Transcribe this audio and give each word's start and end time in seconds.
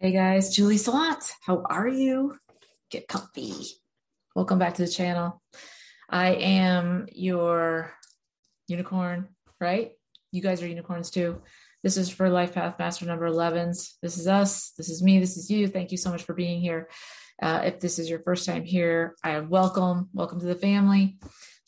Hey 0.00 0.12
guys, 0.12 0.54
Julie 0.54 0.76
Salant. 0.76 1.28
How 1.44 1.64
are 1.68 1.88
you? 1.88 2.38
Get 2.88 3.08
comfy. 3.08 3.52
Welcome 4.32 4.60
back 4.60 4.74
to 4.74 4.82
the 4.82 4.88
channel. 4.88 5.42
I 6.08 6.34
am 6.34 7.08
your 7.10 7.92
unicorn, 8.68 9.26
right? 9.60 9.90
You 10.30 10.40
guys 10.40 10.62
are 10.62 10.68
unicorns 10.68 11.10
too. 11.10 11.42
This 11.82 11.96
is 11.96 12.10
for 12.10 12.30
Life 12.30 12.54
Path 12.54 12.78
Master 12.78 13.06
number 13.06 13.28
11s. 13.28 13.94
This 14.00 14.18
is 14.18 14.28
us. 14.28 14.70
This 14.78 14.88
is 14.88 15.02
me. 15.02 15.18
This 15.18 15.36
is 15.36 15.50
you. 15.50 15.66
Thank 15.66 15.90
you 15.90 15.96
so 15.96 16.12
much 16.12 16.22
for 16.22 16.32
being 16.32 16.60
here. 16.60 16.88
Uh, 17.42 17.62
if 17.64 17.80
this 17.80 17.98
is 17.98 18.08
your 18.08 18.20
first 18.20 18.46
time 18.46 18.62
here, 18.62 19.16
I 19.24 19.40
welcome. 19.40 20.10
Welcome 20.12 20.38
to 20.38 20.46
the 20.46 20.54
family. 20.54 21.18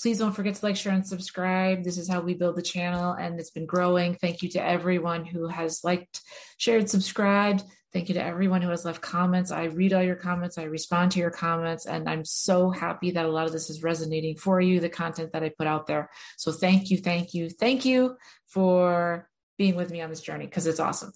Please 0.00 0.18
don't 0.18 0.32
forget 0.32 0.54
to 0.54 0.64
like, 0.64 0.76
share, 0.76 0.92
and 0.92 1.04
subscribe. 1.04 1.82
This 1.82 1.98
is 1.98 2.08
how 2.08 2.20
we 2.20 2.34
build 2.34 2.54
the 2.54 2.62
channel, 2.62 3.12
and 3.12 3.40
it's 3.40 3.50
been 3.50 3.66
growing. 3.66 4.14
Thank 4.14 4.42
you 4.42 4.48
to 4.50 4.64
everyone 4.64 5.24
who 5.24 5.48
has 5.48 5.82
liked, 5.82 6.20
shared, 6.58 6.88
subscribed. 6.88 7.64
Thank 7.92 8.08
you 8.08 8.14
to 8.14 8.24
everyone 8.24 8.62
who 8.62 8.70
has 8.70 8.84
left 8.84 9.00
comments. 9.00 9.50
I 9.50 9.64
read 9.64 9.92
all 9.92 10.02
your 10.02 10.16
comments, 10.16 10.58
I 10.58 10.64
respond 10.64 11.10
to 11.12 11.18
your 11.18 11.30
comments, 11.30 11.86
and 11.86 12.08
I'm 12.08 12.24
so 12.24 12.70
happy 12.70 13.10
that 13.10 13.26
a 13.26 13.30
lot 13.30 13.46
of 13.46 13.52
this 13.52 13.68
is 13.68 13.82
resonating 13.82 14.36
for 14.36 14.60
you, 14.60 14.78
the 14.78 14.88
content 14.88 15.32
that 15.32 15.42
I 15.42 15.48
put 15.48 15.66
out 15.66 15.88
there. 15.88 16.08
So 16.36 16.52
thank 16.52 16.90
you, 16.90 16.98
thank 16.98 17.34
you, 17.34 17.50
thank 17.50 17.84
you 17.84 18.16
for 18.46 19.28
being 19.58 19.74
with 19.74 19.90
me 19.90 20.00
on 20.02 20.08
this 20.08 20.20
journey 20.20 20.46
because 20.46 20.68
it's 20.68 20.78
awesome. 20.78 21.12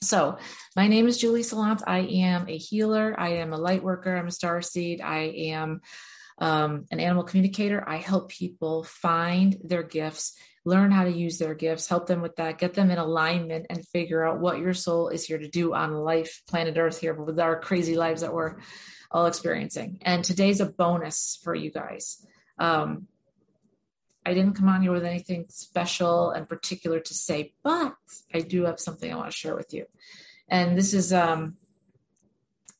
So, 0.00 0.38
my 0.74 0.88
name 0.88 1.06
is 1.06 1.18
Julie 1.18 1.42
Salant. 1.42 1.82
I 1.86 2.00
am 2.00 2.48
a 2.48 2.56
healer. 2.56 3.14
I 3.16 3.34
am 3.34 3.52
a 3.52 3.58
light 3.58 3.84
worker. 3.84 4.16
I'm 4.16 4.26
a 4.26 4.32
star 4.32 4.60
seed. 4.60 5.00
I 5.00 5.18
am 5.52 5.80
um, 6.38 6.86
an 6.90 6.98
animal 6.98 7.22
communicator. 7.22 7.84
I 7.86 7.98
help 7.98 8.28
people 8.28 8.82
find 8.82 9.56
their 9.62 9.84
gifts, 9.84 10.34
learn 10.64 10.90
how 10.90 11.04
to 11.04 11.10
use 11.10 11.38
their 11.38 11.54
gifts, 11.54 11.88
help 11.88 12.06
them 12.06 12.22
with 12.22 12.36
that, 12.36 12.58
get 12.58 12.74
them 12.74 12.90
in 12.90 12.98
alignment, 12.98 13.66
and 13.68 13.86
figure 13.88 14.24
out 14.24 14.40
what 14.40 14.58
your 14.58 14.74
soul 14.74 15.08
is 15.08 15.24
here 15.24 15.38
to 15.38 15.48
do 15.48 15.74
on 15.74 15.92
life, 15.92 16.42
planet 16.48 16.78
Earth 16.78 17.00
here, 17.00 17.14
with 17.14 17.40
our 17.40 17.58
crazy 17.58 17.96
lives 17.96 18.20
that 18.20 18.32
we're 18.32 18.56
all 19.10 19.26
experiencing. 19.26 19.98
And 20.02 20.24
today's 20.24 20.60
a 20.60 20.66
bonus 20.66 21.38
for 21.42 21.54
you 21.54 21.70
guys. 21.70 22.24
Um, 22.58 23.08
I 24.24 24.34
didn't 24.34 24.54
come 24.54 24.68
on 24.68 24.82
here 24.82 24.92
with 24.92 25.04
anything 25.04 25.46
special 25.48 26.30
and 26.30 26.48
particular 26.48 27.00
to 27.00 27.14
say, 27.14 27.54
but 27.64 27.94
I 28.32 28.40
do 28.40 28.64
have 28.64 28.78
something 28.78 29.12
I 29.12 29.16
want 29.16 29.32
to 29.32 29.36
share 29.36 29.56
with 29.56 29.74
you. 29.74 29.86
And 30.48 30.78
this 30.78 30.94
is 30.94 31.12
um, 31.12 31.56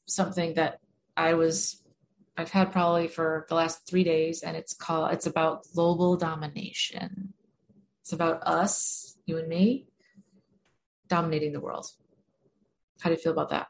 something 0.07 0.55
that 0.55 0.79
I 1.17 1.35
was 1.35 1.83
I've 2.37 2.51
had 2.51 2.73
probably 2.73 3.09
for 3.09 3.45
the 3.49 3.55
last 3.55 3.87
three 3.87 4.05
days, 4.05 4.43
and 4.43 4.57
it's 4.57 4.73
called 4.73 5.13
it's 5.13 5.27
about 5.27 5.67
global 5.75 6.17
domination. 6.17 7.35
It's 8.03 8.13
about 8.13 8.43
us, 8.47 9.17
you 9.27 9.39
and 9.39 9.49
me, 9.49 9.87
dominating 11.09 11.53
the 11.53 11.61
world. 11.61 11.87
How 13.01 13.11
do 13.11 13.15
you 13.15 13.21
feel 13.21 13.33
about 13.33 13.51
that? 13.51 13.69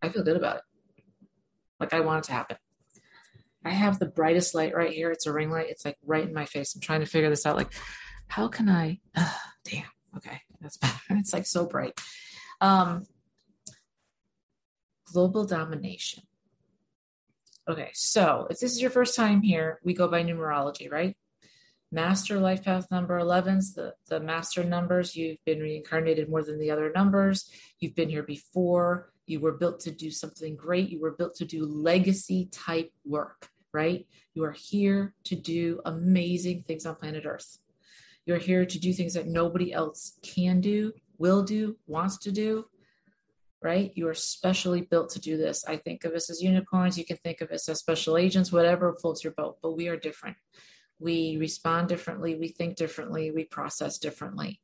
I 0.00 0.08
feel 0.08 0.22
good 0.22 0.36
about 0.36 0.56
it. 0.56 0.62
Like 1.78 1.92
I 1.92 2.00
want 2.00 2.24
it 2.24 2.28
to 2.28 2.32
happen. 2.32 2.56
I 3.64 3.70
have 3.70 3.98
the 3.98 4.06
brightest 4.06 4.54
light 4.54 4.74
right 4.74 4.92
here. 4.92 5.10
It's 5.10 5.26
a 5.26 5.32
ring 5.32 5.50
light. 5.50 5.70
It's 5.70 5.84
like 5.84 5.96
right 6.04 6.26
in 6.26 6.34
my 6.34 6.44
face. 6.44 6.74
I'm 6.74 6.80
trying 6.80 7.00
to 7.00 7.06
figure 7.06 7.30
this 7.30 7.46
out. 7.46 7.56
Like, 7.56 7.72
how 8.26 8.48
can 8.48 8.68
I? 8.68 9.00
Uh, 9.14 9.32
damn. 9.64 9.84
Okay, 10.16 10.40
that's 10.60 10.76
better. 10.78 10.94
It's 11.10 11.32
like 11.32 11.46
so 11.46 11.66
bright. 11.66 12.00
Um, 12.60 13.06
global 15.12 15.44
domination. 15.44 16.24
Okay, 17.68 17.90
so 17.94 18.48
if 18.50 18.58
this 18.58 18.72
is 18.72 18.80
your 18.80 18.90
first 18.90 19.14
time 19.14 19.42
here, 19.42 19.78
we 19.84 19.94
go 19.94 20.08
by 20.08 20.24
numerology, 20.24 20.90
right? 20.90 21.16
Master 21.94 22.40
life 22.40 22.64
path 22.64 22.90
number 22.90 23.20
11s, 23.20 23.74
the, 23.74 23.92
the 24.08 24.18
master 24.18 24.64
numbers, 24.64 25.14
you've 25.14 25.36
been 25.44 25.60
reincarnated 25.60 26.30
more 26.30 26.42
than 26.42 26.58
the 26.58 26.70
other 26.70 26.90
numbers. 26.94 27.50
You've 27.80 27.94
been 27.94 28.08
here 28.08 28.22
before. 28.22 29.12
You 29.26 29.40
were 29.40 29.52
built 29.52 29.78
to 29.80 29.90
do 29.90 30.10
something 30.10 30.56
great. 30.56 30.88
You 30.88 31.02
were 31.02 31.10
built 31.10 31.34
to 31.36 31.44
do 31.44 31.66
legacy 31.66 32.48
type 32.50 32.90
work, 33.04 33.50
right? 33.74 34.06
You 34.32 34.42
are 34.44 34.52
here 34.52 35.14
to 35.24 35.36
do 35.36 35.82
amazing 35.84 36.64
things 36.66 36.86
on 36.86 36.94
planet 36.94 37.26
Earth. 37.26 37.58
You're 38.24 38.38
here 38.38 38.64
to 38.64 38.78
do 38.80 38.94
things 38.94 39.12
that 39.12 39.26
nobody 39.26 39.70
else 39.70 40.18
can 40.22 40.62
do, 40.62 40.94
will 41.18 41.42
do, 41.42 41.76
wants 41.86 42.16
to 42.18 42.32
do, 42.32 42.64
right? 43.62 43.92
You 43.94 44.08
are 44.08 44.14
specially 44.14 44.80
built 44.80 45.10
to 45.10 45.20
do 45.20 45.36
this. 45.36 45.64
I 45.66 45.76
think 45.76 46.04
of 46.04 46.14
us 46.14 46.30
as 46.30 46.42
unicorns. 46.42 46.96
You 46.96 47.04
can 47.04 47.18
think 47.18 47.42
of 47.42 47.50
us 47.50 47.68
as 47.68 47.80
special 47.80 48.16
agents, 48.16 48.50
whatever 48.50 48.96
floats 48.98 49.22
your 49.22 49.34
boat, 49.34 49.58
but 49.62 49.76
we 49.76 49.88
are 49.88 49.96
different. 49.98 50.38
We 51.02 51.36
respond 51.38 51.88
differently, 51.88 52.36
we 52.36 52.48
think 52.48 52.76
differently, 52.76 53.30
we 53.30 53.44
process 53.44 53.98
differently. 53.98 54.60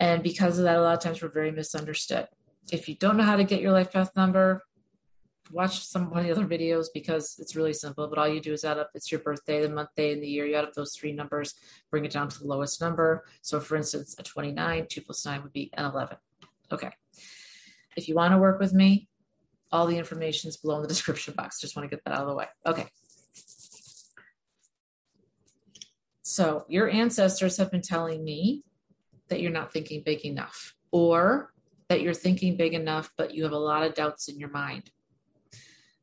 And 0.00 0.22
because 0.22 0.58
of 0.58 0.64
that, 0.64 0.76
a 0.76 0.82
lot 0.82 0.96
of 0.96 1.02
times 1.02 1.22
we're 1.22 1.28
very 1.28 1.50
misunderstood. 1.50 2.28
If 2.72 2.88
you 2.88 2.94
don't 2.94 3.16
know 3.16 3.24
how 3.24 3.36
to 3.36 3.44
get 3.44 3.60
your 3.60 3.72
life 3.72 3.92
path 3.92 4.10
number, 4.16 4.62
watch 5.50 5.84
some 5.84 6.12
of 6.12 6.24
the 6.24 6.30
other 6.30 6.46
videos 6.46 6.86
because 6.92 7.36
it's 7.38 7.56
really 7.56 7.72
simple. 7.72 8.06
But 8.08 8.18
all 8.18 8.28
you 8.28 8.40
do 8.40 8.52
is 8.52 8.64
add 8.64 8.78
up 8.78 8.90
it's 8.94 9.10
your 9.10 9.20
birthday, 9.20 9.62
the 9.62 9.68
month, 9.68 9.90
day, 9.96 10.12
and 10.12 10.22
the 10.22 10.28
year. 10.28 10.46
You 10.46 10.56
add 10.56 10.64
up 10.64 10.74
those 10.74 10.94
three 10.94 11.12
numbers, 11.12 11.54
bring 11.90 12.04
it 12.04 12.12
down 12.12 12.28
to 12.28 12.38
the 12.38 12.46
lowest 12.46 12.80
number. 12.80 13.24
So, 13.42 13.60
for 13.60 13.76
instance, 13.76 14.14
a 14.18 14.22
29, 14.22 14.86
2 14.88 15.00
plus 15.02 15.24
9 15.24 15.42
would 15.42 15.52
be 15.52 15.70
an 15.74 15.86
11. 15.86 16.16
Okay. 16.72 16.90
If 17.96 18.08
you 18.08 18.14
want 18.14 18.32
to 18.32 18.38
work 18.38 18.60
with 18.60 18.72
me, 18.72 19.08
all 19.72 19.86
the 19.86 19.98
information 19.98 20.48
is 20.48 20.56
below 20.56 20.76
in 20.76 20.82
the 20.82 20.88
description 20.94 21.34
box. 21.36 21.60
Just 21.60 21.76
want 21.76 21.88
to 21.88 21.94
get 21.94 22.04
that 22.04 22.14
out 22.14 22.22
of 22.22 22.28
the 22.28 22.34
way. 22.34 22.46
Okay. 22.66 22.86
So, 26.38 26.64
your 26.68 26.88
ancestors 26.88 27.56
have 27.56 27.72
been 27.72 27.82
telling 27.82 28.22
me 28.22 28.62
that 29.26 29.40
you're 29.40 29.50
not 29.50 29.72
thinking 29.72 30.04
big 30.06 30.24
enough, 30.24 30.76
or 30.92 31.52
that 31.88 32.00
you're 32.00 32.14
thinking 32.14 32.56
big 32.56 32.74
enough, 32.74 33.10
but 33.16 33.34
you 33.34 33.42
have 33.42 33.50
a 33.50 33.58
lot 33.58 33.82
of 33.82 33.94
doubts 33.94 34.28
in 34.28 34.38
your 34.38 34.50
mind. 34.50 34.92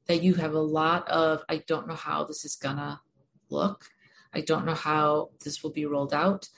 That 0.07 0.23
you 0.23 0.33
have 0.33 0.53
a 0.53 0.59
lot 0.59 1.07
of, 1.07 1.41
I 1.47 1.63
don't 1.67 1.87
know 1.87 1.95
how 1.95 2.25
this 2.25 2.43
is 2.43 2.57
gonna 2.57 2.99
look. 3.49 3.85
I 4.33 4.41
don't 4.41 4.65
know 4.65 4.73
how 4.73 5.29
this 5.41 5.63
will 5.63 5.71
be 5.71 5.85
rolled 5.85 6.13
out. 6.13 6.49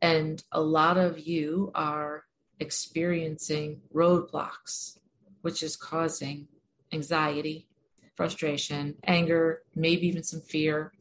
And 0.00 0.40
a 0.52 0.60
lot 0.60 0.96
of 0.96 1.18
you 1.18 1.72
are 1.74 2.26
experiencing 2.60 3.80
roadblocks, 3.92 4.98
which 5.42 5.64
is 5.64 5.74
causing 5.74 6.46
anxiety, 6.92 7.66
frustration, 8.14 8.94
anger, 9.02 9.62
maybe 9.74 10.06
even 10.06 10.22
some 10.22 10.40
fear. 10.40 10.92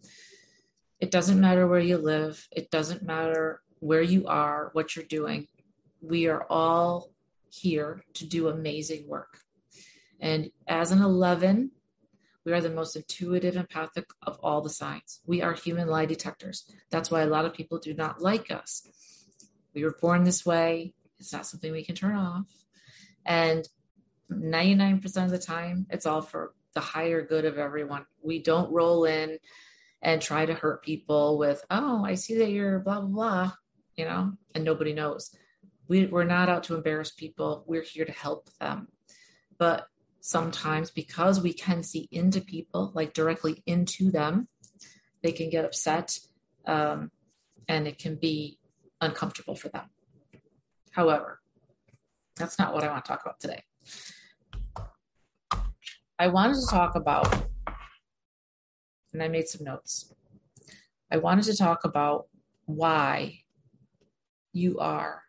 It 1.03 1.11
doesn't 1.11 1.41
matter 1.41 1.67
where 1.67 1.81
you 1.81 1.97
live, 1.97 2.47
it 2.49 2.71
doesn't 2.71 3.03
matter 3.03 3.61
where 3.81 4.01
you 4.01 4.25
are, 4.25 4.69
what 4.71 4.95
you're 4.95 5.03
doing. 5.03 5.49
We 5.99 6.27
are 6.27 6.45
all 6.49 7.11
here 7.49 8.05
to 8.13 8.25
do 8.25 8.47
amazing 8.47 9.09
work. 9.09 9.39
And 10.21 10.49
as 10.65 10.93
an 10.93 11.01
11, 11.01 11.71
we 12.45 12.53
are 12.53 12.61
the 12.61 12.69
most 12.69 12.95
intuitive 12.95 13.57
empathic 13.57 14.05
of 14.21 14.39
all 14.41 14.61
the 14.61 14.69
signs. 14.69 15.19
We 15.25 15.41
are 15.41 15.51
human 15.51 15.89
lie 15.89 16.05
detectors. 16.05 16.71
That's 16.89 17.11
why 17.11 17.23
a 17.23 17.27
lot 17.27 17.43
of 17.43 17.53
people 17.53 17.79
do 17.79 17.93
not 17.93 18.21
like 18.21 18.49
us. 18.49 18.87
We 19.75 19.83
were 19.83 19.97
born 19.99 20.23
this 20.23 20.45
way. 20.45 20.93
It's 21.19 21.33
not 21.33 21.45
something 21.45 21.73
we 21.73 21.83
can 21.83 21.95
turn 21.95 22.15
off. 22.15 22.45
And 23.25 23.67
99% 24.31 25.03
of 25.25 25.31
the 25.31 25.37
time, 25.37 25.85
it's 25.89 26.05
all 26.05 26.21
for 26.21 26.53
the 26.73 26.79
higher 26.79 27.21
good 27.21 27.43
of 27.43 27.57
everyone. 27.57 28.05
We 28.21 28.41
don't 28.41 28.71
roll 28.71 29.03
in 29.03 29.39
and 30.03 30.21
try 30.21 30.45
to 30.45 30.53
hurt 30.53 30.83
people 30.83 31.37
with, 31.37 31.63
oh, 31.71 32.03
I 32.03 32.15
see 32.15 32.37
that 32.39 32.51
you're 32.51 32.79
blah, 32.79 32.99
blah, 32.99 33.09
blah, 33.09 33.51
you 33.95 34.05
know, 34.05 34.33
and 34.53 34.63
nobody 34.63 34.93
knows. 34.93 35.31
We, 35.87 36.05
we're 36.05 36.25
not 36.25 36.49
out 36.49 36.63
to 36.65 36.75
embarrass 36.75 37.11
people. 37.11 37.63
We're 37.65 37.83
here 37.83 38.05
to 38.05 38.11
help 38.11 38.49
them. 38.59 38.89
But 39.57 39.87
sometimes, 40.19 40.91
because 40.91 41.41
we 41.41 41.53
can 41.53 41.83
see 41.83 42.09
into 42.11 42.41
people, 42.41 42.91
like 42.93 43.13
directly 43.13 43.63
into 43.65 44.11
them, 44.11 44.49
they 45.21 45.31
can 45.31 45.49
get 45.49 45.65
upset 45.65 46.19
um, 46.65 47.09
and 47.69 47.87
it 47.87 47.97
can 47.97 48.15
be 48.15 48.59
uncomfortable 48.99 49.55
for 49.55 49.69
them. 49.69 49.85
However, 50.91 51.39
that's 52.35 52.59
not 52.59 52.73
what 52.73 52.83
I 52.83 52.87
want 52.87 53.05
to 53.05 53.09
talk 53.09 53.21
about 53.21 53.39
today. 53.39 53.63
I 56.19 56.27
wanted 56.27 56.55
to 56.55 56.67
talk 56.69 56.95
about, 56.95 57.45
and 59.13 59.21
I 59.21 59.27
made 59.27 59.47
some 59.47 59.63
notes. 59.63 60.13
I 61.11 61.17
wanted 61.17 61.45
to 61.45 61.55
talk 61.55 61.85
about 61.85 62.27
why 62.65 63.41
you 64.51 64.79
are 64.79 65.23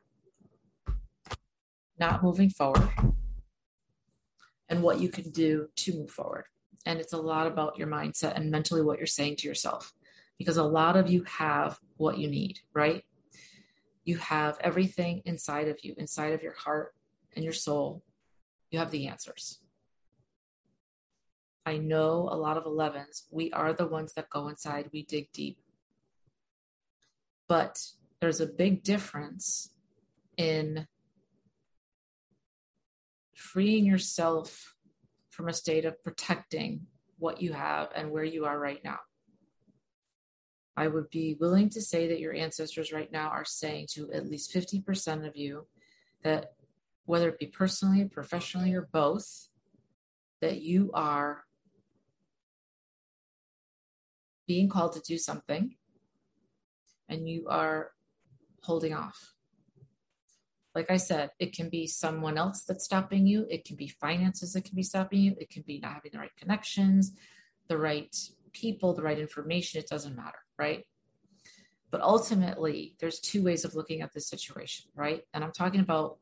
not 1.99 2.23
moving 2.23 2.51
forward 2.51 2.91
and 4.69 4.83
what 4.83 5.01
you 5.01 5.09
can 5.09 5.31
do 5.31 5.69
to 5.77 5.93
move 5.95 6.11
forward. 6.11 6.45
And 6.87 7.01
it's 7.01 7.13
a 7.13 7.19
lot 7.19 7.47
about 7.47 7.79
your 7.79 7.87
mindset 7.87 8.37
and 8.37 8.51
mentally 8.51 8.83
what 8.83 8.99
you're 8.99 9.07
saying 9.07 9.37
to 9.37 9.49
yourself 9.49 9.93
because 10.39 10.57
a 10.57 10.65
lot 10.65 10.97
of 10.97 11.11
you 11.11 11.23
have 11.25 11.79
what 11.97 12.19
you 12.19 12.29
need, 12.29 12.59
right? 12.75 13.05
You 14.05 14.17
have 14.19 14.59
everything 14.61 15.23
inside 15.25 15.69
of 15.69 15.79
you, 15.83 15.95
inside 15.97 16.33
of 16.33 16.43
your 16.43 16.55
heart 16.55 16.95
and 17.35 17.45
your 17.45 17.53
soul. 17.53 18.03
You 18.71 18.79
have 18.79 18.91
the 18.91 19.07
answers. 19.07 19.61
I 21.67 21.79
know 21.79 22.29
a 22.31 22.37
lot 22.37 22.57
of 22.57 22.65
11s, 22.65 23.23
we 23.31 23.51
are 23.53 23.73
the 23.73 23.87
ones 23.87 24.13
that 24.15 24.29
go 24.29 24.49
inside, 24.49 24.91
we 24.93 25.03
dig 25.03 25.33
deep. 25.33 25.59
But 27.49 27.81
there's 28.21 28.41
a 28.41 28.47
big 28.47 28.83
difference 28.83 29.71
in 30.37 30.87
freeing 33.35 33.87
yourself 33.87 34.75
from 35.31 35.49
a 35.49 35.53
state 35.53 35.85
of 35.85 36.03
protecting 36.03 36.87
what 37.19 37.41
you 37.41 37.53
have 37.53 37.89
and 37.95 38.11
where 38.11 38.25
you 38.25 38.45
are 38.45 38.59
right 38.59 38.83
now. 38.85 38.99
I 40.77 40.89
would 40.89 41.09
be 41.11 41.37
willing 41.39 41.69
to 41.71 41.81
say 41.81 42.09
that 42.09 42.21
your 42.21 42.35
ancestors 42.35 42.93
right 42.93 43.11
now 43.11 43.29
are 43.29 43.45
saying 43.45 43.89
to 43.93 44.11
at 44.13 44.29
least 44.29 44.53
50% 44.53 45.27
of 45.27 45.37
you 45.37 45.67
that 46.23 46.53
whether 47.07 47.29
it 47.29 47.39
be 47.39 47.47
personally, 47.47 48.05
professionally, 48.07 48.75
or 48.75 48.89
both, 48.93 49.49
that 50.41 50.63
you 50.63 50.91
are 50.95 51.45
being 54.47 54.69
called 54.69 54.93
to 54.93 55.01
do 55.01 55.19
something 55.19 55.77
and 57.09 57.29
you 57.29 57.47
are 57.49 57.91
holding 58.63 58.95
off. 58.95 59.35
Like 60.75 60.91
I 60.91 60.97
said, 60.97 61.31
it 61.39 61.55
can 61.55 61.69
be 61.69 61.87
someone 61.87 62.37
else 62.37 62.65
that's 62.65 62.85
stopping 62.85 63.27
you. 63.27 63.47
It 63.49 63.65
can 63.65 63.77
be 63.77 63.89
finances 63.89 64.55
that 64.55 64.65
can 64.65 64.75
be 64.75 64.83
stopping 64.83 65.21
you. 65.21 65.37
It 65.39 65.51
can 65.51 65.63
be 65.63 65.79
not 65.79 65.95
having 65.95 66.11
the 66.13 66.19
right 66.19 66.37
connections, 66.37 67.13
the 67.69 67.79
right 67.79 68.15
people, 68.53 68.93
the 68.93 69.03
right 69.03 69.19
information. 69.19 69.81
It 69.81 69.89
doesn't 69.89 70.17
matter, 70.17 70.39
right? 70.59 70.85
But 71.93 72.01
ultimately, 72.01 72.97
there's 72.99 73.21
two 73.21 73.45
ways 73.45 73.65
of 73.65 73.77
looking 73.77 74.03
at 74.03 74.13
this 74.13 74.29
situation, 74.29 74.87
right? 74.97 75.23
And 75.33 75.45
I'm 75.45 75.53
talking 75.53 75.81
about 75.81 76.19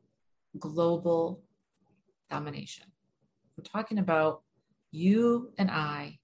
global 0.59 1.41
domination. 2.29 2.85
We're 3.57 3.63
talking 3.63 3.97
about 3.97 4.43
you 4.91 5.51
and 5.57 5.71
I 5.71 6.19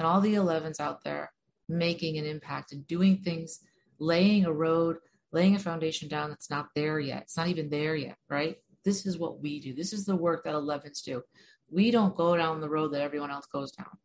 and 0.00 0.06
all 0.06 0.20
the 0.20 0.34
11s 0.34 0.80
out 0.80 1.04
there 1.04 1.30
making 1.68 2.18
an 2.18 2.24
impact 2.24 2.72
and 2.72 2.84
doing 2.88 3.18
things, 3.18 3.60
laying 4.00 4.46
a 4.46 4.52
road 4.52 4.96
laying 5.32 5.54
a 5.54 5.58
foundation 5.58 6.08
down 6.08 6.30
that's 6.30 6.50
not 6.50 6.68
there 6.74 6.98
yet. 6.98 7.22
It's 7.22 7.36
not 7.36 7.48
even 7.48 7.70
there 7.70 7.94
yet, 7.94 8.16
right? 8.28 8.56
This 8.84 9.06
is 9.06 9.18
what 9.18 9.40
we 9.40 9.60
do. 9.60 9.74
This 9.74 9.92
is 9.92 10.04
the 10.04 10.16
work 10.16 10.44
that 10.44 10.54
11s 10.54 11.02
do. 11.02 11.22
We 11.70 11.90
don't 11.90 12.16
go 12.16 12.36
down 12.36 12.60
the 12.60 12.68
road 12.68 12.92
that 12.92 13.02
everyone 13.02 13.30
else 13.30 13.46
goes 13.46 13.70
down. 13.70 13.96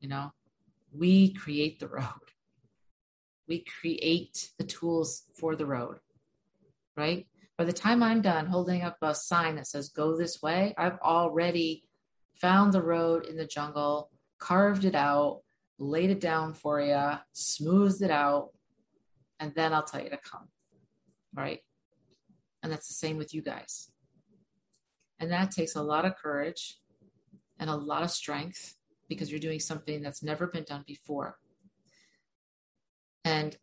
You 0.00 0.08
know, 0.08 0.32
we 0.92 1.32
create 1.32 1.80
the 1.80 1.88
road. 1.88 2.04
We 3.48 3.64
create 3.80 4.50
the 4.58 4.64
tools 4.64 5.22
for 5.38 5.56
the 5.56 5.66
road, 5.66 5.98
right? 6.96 7.26
By 7.56 7.64
the 7.64 7.72
time 7.72 8.02
I'm 8.02 8.20
done 8.20 8.46
holding 8.46 8.82
up 8.82 8.96
a 9.00 9.14
sign 9.14 9.56
that 9.56 9.68
says 9.68 9.88
go 9.88 10.16
this 10.16 10.42
way, 10.42 10.74
I've 10.76 10.98
already 10.98 11.84
found 12.34 12.72
the 12.72 12.82
road 12.82 13.26
in 13.26 13.36
the 13.36 13.46
jungle, 13.46 14.10
carved 14.38 14.84
it 14.84 14.94
out, 14.94 15.40
laid 15.78 16.10
it 16.10 16.20
down 16.20 16.54
for 16.54 16.80
you, 16.80 17.18
smoothed 17.32 18.02
it 18.02 18.10
out, 18.10 18.50
and 19.40 19.52
then 19.54 19.72
I'll 19.72 19.82
tell 19.82 20.02
you 20.02 20.10
to 20.10 20.18
come. 20.18 20.48
Right. 21.34 21.60
And 22.62 22.72
that's 22.72 22.88
the 22.88 22.94
same 22.94 23.16
with 23.16 23.34
you 23.34 23.42
guys. 23.42 23.90
And 25.18 25.30
that 25.30 25.50
takes 25.50 25.76
a 25.76 25.82
lot 25.82 26.04
of 26.04 26.16
courage 26.16 26.78
and 27.58 27.70
a 27.70 27.76
lot 27.76 28.02
of 28.02 28.10
strength 28.10 28.74
because 29.08 29.30
you're 29.30 29.40
doing 29.40 29.60
something 29.60 30.02
that's 30.02 30.22
never 30.22 30.46
been 30.46 30.64
done 30.64 30.84
before. 30.86 31.38
And, 33.24 33.56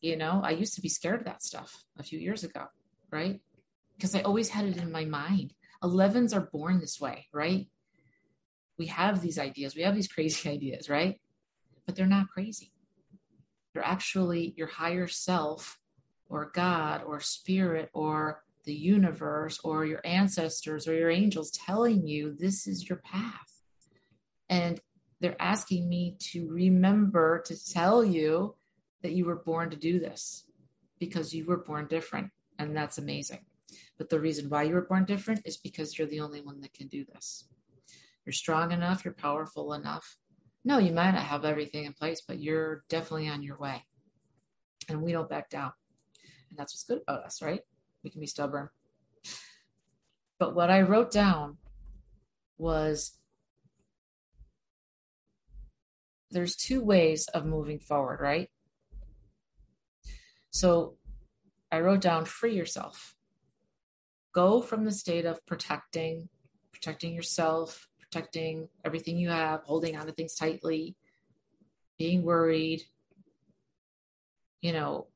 you 0.00 0.16
know, 0.16 0.40
I 0.42 0.50
used 0.50 0.74
to 0.74 0.80
be 0.80 0.88
scared 0.88 1.20
of 1.20 1.26
that 1.26 1.42
stuff 1.42 1.84
a 1.98 2.02
few 2.02 2.18
years 2.18 2.44
ago, 2.44 2.66
right? 3.10 3.40
Because 3.96 4.14
I 4.14 4.20
always 4.20 4.48
had 4.48 4.66
it 4.66 4.76
in 4.76 4.92
my 4.92 5.04
mind. 5.04 5.52
11s 5.82 6.34
are 6.34 6.48
born 6.52 6.80
this 6.80 7.00
way, 7.00 7.26
right? 7.32 7.66
We 8.78 8.86
have 8.86 9.20
these 9.20 9.38
ideas, 9.38 9.76
we 9.76 9.82
have 9.82 9.94
these 9.94 10.08
crazy 10.08 10.48
ideas, 10.50 10.88
right? 10.88 11.20
But 11.86 11.96
they're 11.96 12.06
not 12.06 12.28
crazy. 12.28 12.72
They're 13.72 13.84
actually 13.84 14.54
your 14.56 14.66
higher 14.66 15.08
self 15.08 15.78
or 16.28 16.50
God 16.54 17.02
or 17.04 17.20
spirit 17.20 17.90
or 17.92 18.42
the 18.64 18.74
universe 18.74 19.58
or 19.64 19.84
your 19.84 20.00
ancestors 20.04 20.86
or 20.86 20.94
your 20.94 21.10
angels 21.10 21.50
telling 21.50 22.06
you 22.06 22.34
this 22.38 22.66
is 22.66 22.88
your 22.88 22.98
path. 22.98 23.60
And 24.48 24.80
they're 25.20 25.40
asking 25.40 25.88
me 25.88 26.16
to 26.30 26.48
remember 26.50 27.42
to 27.46 27.72
tell 27.72 28.04
you 28.04 28.56
that 29.02 29.12
you 29.12 29.24
were 29.24 29.36
born 29.36 29.70
to 29.70 29.76
do 29.76 29.98
this 29.98 30.44
because 30.98 31.34
you 31.34 31.44
were 31.44 31.56
born 31.56 31.86
different. 31.88 32.30
And 32.58 32.76
that's 32.76 32.98
amazing. 32.98 33.44
But 33.98 34.10
the 34.10 34.20
reason 34.20 34.48
why 34.48 34.64
you 34.64 34.74
were 34.74 34.82
born 34.82 35.04
different 35.04 35.42
is 35.44 35.56
because 35.56 35.98
you're 35.98 36.08
the 36.08 36.20
only 36.20 36.40
one 36.40 36.60
that 36.60 36.74
can 36.74 36.88
do 36.88 37.04
this. 37.04 37.44
You're 38.24 38.32
strong 38.32 38.72
enough, 38.72 39.04
you're 39.04 39.14
powerful 39.14 39.72
enough, 39.72 40.16
no, 40.64 40.78
you 40.78 40.92
might 40.92 41.12
not 41.12 41.24
have 41.24 41.44
everything 41.44 41.84
in 41.84 41.92
place, 41.92 42.22
but 42.26 42.38
you're 42.38 42.84
definitely 42.88 43.28
on 43.28 43.42
your 43.42 43.58
way. 43.58 43.84
And 44.88 45.02
we 45.02 45.12
don't 45.12 45.28
back 45.28 45.50
down. 45.50 45.72
And 46.50 46.58
that's 46.58 46.72
what's 46.72 46.84
good 46.84 47.02
about 47.02 47.24
us, 47.24 47.42
right? 47.42 47.60
We 48.04 48.10
can 48.10 48.20
be 48.20 48.26
stubborn. 48.26 48.68
But 50.38 50.54
what 50.54 50.70
I 50.70 50.82
wrote 50.82 51.10
down 51.10 51.58
was 52.58 53.18
there's 56.30 56.56
two 56.56 56.82
ways 56.82 57.28
of 57.28 57.44
moving 57.44 57.80
forward, 57.80 58.20
right? 58.20 58.48
So 60.50 60.96
I 61.70 61.80
wrote 61.80 62.00
down 62.00 62.24
free 62.24 62.54
yourself. 62.54 63.14
Go 64.32 64.62
from 64.62 64.84
the 64.84 64.92
state 64.92 65.26
of 65.26 65.44
protecting, 65.46 66.28
protecting 66.72 67.14
yourself, 67.14 67.88
protecting 68.12 68.68
everything 68.84 69.16
you 69.16 69.30
have, 69.30 69.62
holding 69.64 69.96
on 69.96 70.06
to 70.06 70.12
things 70.12 70.34
tightly, 70.34 70.94
being 71.98 72.22
worried, 72.22 72.82
you 74.60 74.72
know, 74.72 75.06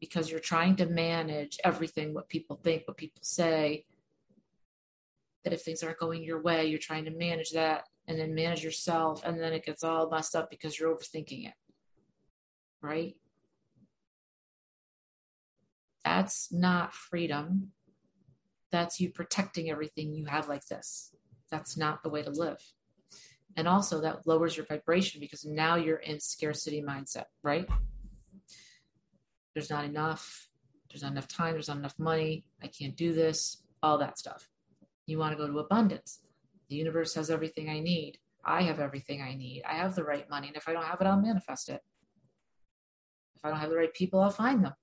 because 0.00 0.30
you're 0.30 0.40
trying 0.40 0.76
to 0.76 0.86
manage 0.86 1.58
everything 1.64 2.12
what 2.12 2.28
people 2.28 2.56
think, 2.62 2.82
what 2.86 2.96
people 2.98 3.22
say. 3.22 3.86
That 5.44 5.54
if 5.54 5.62
things 5.62 5.82
aren't 5.82 5.98
going 5.98 6.22
your 6.22 6.42
way, 6.42 6.66
you're 6.66 6.78
trying 6.78 7.06
to 7.06 7.10
manage 7.10 7.52
that 7.52 7.84
and 8.06 8.18
then 8.18 8.34
manage 8.34 8.62
yourself, 8.62 9.22
and 9.24 9.40
then 9.40 9.52
it 9.52 9.64
gets 9.64 9.84
all 9.84 10.10
messed 10.10 10.34
up 10.36 10.50
because 10.50 10.78
you're 10.78 10.94
overthinking 10.94 11.46
it. 11.46 11.54
Right? 12.82 13.16
That's 16.04 16.52
not 16.52 16.92
freedom. 16.92 17.72
That's 18.72 19.00
you 19.00 19.10
protecting 19.10 19.70
everything 19.70 20.14
you 20.14 20.26
have 20.26 20.48
like 20.48 20.66
this 20.66 21.12
that's 21.50 21.76
not 21.76 22.02
the 22.02 22.08
way 22.08 22.22
to 22.22 22.30
live. 22.30 22.58
And 23.56 23.66
also, 23.66 24.00
that 24.00 24.26
lowers 24.26 24.56
your 24.56 24.66
vibration 24.66 25.20
because 25.20 25.44
now 25.44 25.76
you're 25.76 25.96
in 25.96 26.20
scarcity 26.20 26.82
mindset, 26.82 27.24
right? 27.42 27.68
There's 29.54 29.70
not 29.70 29.84
enough. 29.84 30.48
There's 30.88 31.02
not 31.02 31.12
enough 31.12 31.28
time. 31.28 31.52
There's 31.52 31.68
not 31.68 31.78
enough 31.78 31.98
money. 31.98 32.44
I 32.62 32.68
can't 32.68 32.96
do 32.96 33.12
this. 33.12 33.62
All 33.82 33.98
that 33.98 34.18
stuff. 34.18 34.48
You 35.06 35.18
want 35.18 35.36
to 35.36 35.38
go 35.38 35.50
to 35.50 35.58
abundance. 35.58 36.20
The 36.68 36.76
universe 36.76 37.14
has 37.14 37.30
everything 37.30 37.68
I 37.68 37.80
need. 37.80 38.18
I 38.44 38.62
have 38.62 38.78
everything 38.78 39.20
I 39.20 39.34
need. 39.34 39.62
I 39.68 39.74
have 39.74 39.94
the 39.94 40.04
right 40.04 40.28
money. 40.30 40.48
And 40.48 40.56
if 40.56 40.68
I 40.68 40.72
don't 40.72 40.84
have 40.84 41.00
it, 41.00 41.06
I'll 41.06 41.20
manifest 41.20 41.68
it. 41.68 41.80
If 43.36 43.44
I 43.44 43.48
don't 43.48 43.58
have 43.58 43.70
the 43.70 43.76
right 43.76 43.92
people, 43.92 44.20
I'll 44.20 44.30
find 44.30 44.64
them. 44.64 44.74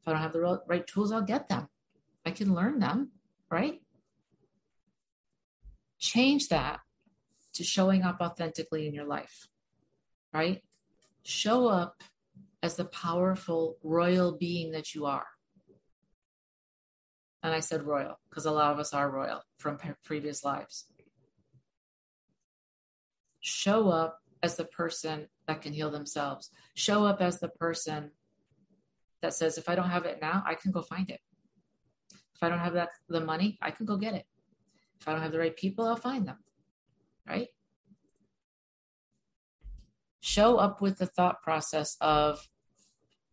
If 0.00 0.08
I 0.08 0.12
don't 0.12 0.22
have 0.22 0.32
the 0.32 0.60
right 0.68 0.86
tools, 0.86 1.10
I'll 1.10 1.22
get 1.22 1.48
them. 1.48 1.68
I 2.24 2.30
can 2.30 2.54
learn 2.54 2.78
them, 2.78 3.10
right? 3.50 3.80
Change 5.98 6.48
that 6.48 6.80
to 7.54 7.64
showing 7.64 8.02
up 8.02 8.18
authentically 8.20 8.86
in 8.86 8.94
your 8.94 9.06
life, 9.06 9.48
right? 10.32 10.62
Show 11.22 11.68
up 11.68 12.02
as 12.62 12.76
the 12.76 12.84
powerful 12.84 13.76
royal 13.82 14.36
being 14.36 14.72
that 14.72 14.94
you 14.94 15.06
are. 15.06 15.26
And 17.42 17.54
I 17.54 17.60
said 17.60 17.84
royal 17.84 18.18
because 18.28 18.46
a 18.46 18.50
lot 18.50 18.72
of 18.72 18.78
us 18.78 18.92
are 18.92 19.10
royal 19.10 19.42
from 19.58 19.78
previous 20.04 20.44
lives. 20.44 20.86
Show 23.40 23.88
up 23.88 24.18
as 24.42 24.56
the 24.56 24.64
person 24.64 25.28
that 25.46 25.62
can 25.62 25.72
heal 25.72 25.90
themselves. 25.90 26.50
Show 26.74 27.06
up 27.06 27.20
as 27.20 27.40
the 27.40 27.48
person 27.48 28.10
that 29.22 29.34
says, 29.34 29.58
if 29.58 29.68
I 29.68 29.74
don't 29.74 29.90
have 29.90 30.04
it 30.04 30.18
now, 30.20 30.42
I 30.46 30.54
can 30.54 30.72
go 30.72 30.82
find 30.82 31.08
it. 31.10 31.20
If 32.34 32.42
I 32.42 32.48
don't 32.48 32.60
have 32.60 32.74
that 32.74 32.90
the 33.08 33.20
money, 33.20 33.58
I 33.60 33.70
can 33.70 33.86
go 33.86 33.96
get 33.96 34.14
it. 34.14 34.26
If 35.00 35.06
I 35.06 35.12
don't 35.12 35.22
have 35.22 35.32
the 35.32 35.38
right 35.38 35.56
people, 35.56 35.86
I'll 35.86 35.96
find 35.96 36.26
them. 36.26 36.38
Right? 37.26 37.48
Show 40.20 40.56
up 40.56 40.80
with 40.80 40.98
the 40.98 41.06
thought 41.06 41.42
process 41.42 41.96
of 42.00 42.48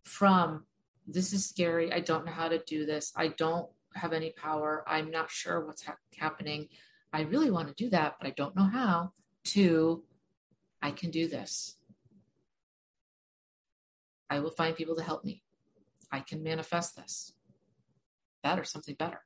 from 0.04 0.66
this 1.08 1.34
is 1.34 1.46
scary. 1.46 1.92
I 1.92 2.00
don't 2.00 2.26
know 2.26 2.32
how 2.32 2.48
to 2.50 2.60
do 2.66 2.86
this. 2.86 3.12
I 3.16 3.30
don't 3.30 3.70
have 3.96 4.14
any 4.14 4.32
power. 4.32 4.84
I'm 4.88 5.12
not 5.12 5.30
sure 5.30 5.66
what's 5.66 5.84
ha- 5.84 5.98
happening. 6.18 6.68
I 7.14 7.22
really 7.22 7.52
want 7.52 7.68
to 7.68 7.84
do 7.84 7.90
that, 7.92 8.16
but 8.20 8.28
I 8.28 8.34
don't 8.36 8.56
know 8.56 8.64
how. 8.64 9.12
To 9.46 10.04
I 10.82 10.92
can 10.92 11.12
do 11.12 11.28
this. 11.28 11.78
I 14.30 14.40
will 14.40 14.50
find 14.50 14.76
people 14.76 14.96
to 14.96 15.04
help 15.04 15.24
me. 15.24 15.44
I 16.12 16.20
can 16.20 16.44
manifest 16.44 16.96
this. 16.96 17.34
That 18.44 18.60
or 18.60 18.64
something 18.64 18.96
better. 18.96 19.22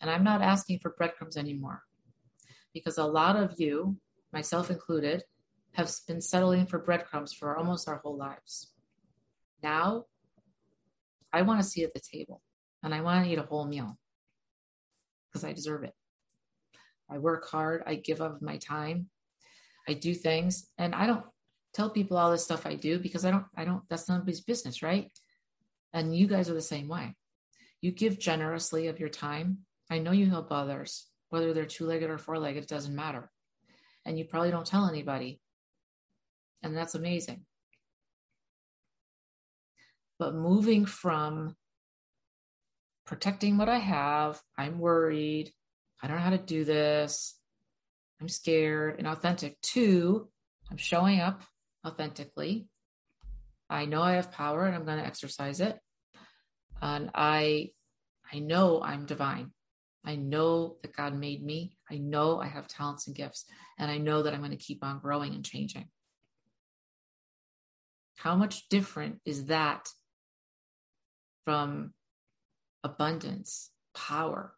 And 0.00 0.10
I'm 0.10 0.24
not 0.24 0.42
asking 0.42 0.78
for 0.80 0.90
breadcrumbs 0.90 1.36
anymore 1.36 1.82
because 2.72 2.98
a 2.98 3.04
lot 3.04 3.36
of 3.36 3.54
you, 3.58 3.96
myself 4.32 4.70
included, 4.70 5.24
have 5.72 5.90
been 6.06 6.20
settling 6.20 6.66
for 6.66 6.78
breadcrumbs 6.78 7.32
for 7.32 7.56
almost 7.56 7.88
our 7.88 7.96
whole 7.98 8.16
lives. 8.16 8.72
Now, 9.62 10.04
I 11.32 11.42
want 11.42 11.60
to 11.60 11.68
see 11.68 11.84
at 11.84 11.94
the 11.94 12.00
table 12.00 12.42
and 12.82 12.94
I 12.94 13.00
want 13.00 13.24
to 13.24 13.30
eat 13.32 13.38
a 13.38 13.42
whole 13.42 13.66
meal. 13.66 13.98
because 15.28 15.44
I 15.44 15.52
deserve 15.52 15.84
it. 15.84 15.94
I 17.10 17.18
work 17.18 17.48
hard. 17.48 17.82
I 17.86 17.96
give 17.96 18.20
up 18.20 18.40
my 18.42 18.56
time. 18.58 19.08
I 19.88 19.94
do 19.94 20.14
things 20.14 20.68
and 20.78 20.94
I 20.94 21.06
don't 21.06 21.24
tell 21.74 21.90
people 21.90 22.16
all 22.16 22.30
this 22.30 22.44
stuff 22.44 22.66
I 22.66 22.74
do 22.74 22.98
because 22.98 23.24
I 23.24 23.30
don't, 23.30 23.44
I 23.56 23.64
don't, 23.64 23.82
that's 23.88 24.08
nobody's 24.08 24.40
business, 24.40 24.82
right? 24.82 25.10
And 25.92 26.16
you 26.16 26.26
guys 26.26 26.50
are 26.50 26.54
the 26.54 26.62
same 26.62 26.88
way. 26.88 27.14
You 27.80 27.92
give 27.92 28.18
generously 28.18 28.88
of 28.88 29.00
your 29.00 29.08
time. 29.08 29.58
I 29.90 29.98
know 29.98 30.12
you 30.12 30.28
help 30.28 30.50
others, 30.50 31.06
whether 31.30 31.52
they're 31.52 31.64
two 31.64 31.86
legged 31.86 32.10
or 32.10 32.18
four 32.18 32.38
legged, 32.38 32.64
it 32.64 32.68
doesn't 32.68 32.94
matter. 32.94 33.30
And 34.04 34.18
you 34.18 34.24
probably 34.24 34.50
don't 34.50 34.66
tell 34.66 34.88
anybody. 34.88 35.40
And 36.62 36.76
that's 36.76 36.94
amazing. 36.94 37.44
But 40.18 40.34
moving 40.34 40.84
from 40.84 41.54
protecting 43.06 43.56
what 43.56 43.68
I 43.68 43.78
have, 43.78 44.40
I'm 44.56 44.78
worried, 44.78 45.52
I 46.02 46.08
don't 46.08 46.16
know 46.16 46.22
how 46.22 46.30
to 46.30 46.38
do 46.38 46.64
this, 46.64 47.38
I'm 48.20 48.28
scared 48.28 48.96
and 48.98 49.06
authentic, 49.06 49.60
to 49.72 50.28
I'm 50.70 50.76
showing 50.76 51.20
up 51.20 51.42
authentically. 51.86 52.68
I 53.70 53.84
know 53.84 54.02
I 54.02 54.14
have 54.14 54.32
power 54.32 54.66
and 54.66 54.74
I'm 54.74 54.84
going 54.84 54.98
to 54.98 55.06
exercise 55.06 55.60
it. 55.60 55.78
And 56.80 57.10
I 57.14 57.70
I 58.30 58.40
know 58.40 58.82
I'm 58.82 59.06
divine. 59.06 59.52
I 60.04 60.16
know 60.16 60.76
that 60.82 60.96
God 60.96 61.14
made 61.14 61.42
me. 61.44 61.76
I 61.90 61.98
know 61.98 62.40
I 62.40 62.46
have 62.46 62.68
talents 62.68 63.06
and 63.06 63.16
gifts. 63.16 63.44
And 63.78 63.90
I 63.90 63.98
know 63.98 64.22
that 64.22 64.32
I'm 64.32 64.40
going 64.40 64.52
to 64.52 64.56
keep 64.56 64.84
on 64.84 65.00
growing 65.00 65.34
and 65.34 65.44
changing. 65.44 65.88
How 68.16 68.34
much 68.34 68.68
different 68.68 69.20
is 69.24 69.46
that 69.46 69.88
from 71.44 71.92
abundance, 72.82 73.70
power, 73.94 74.54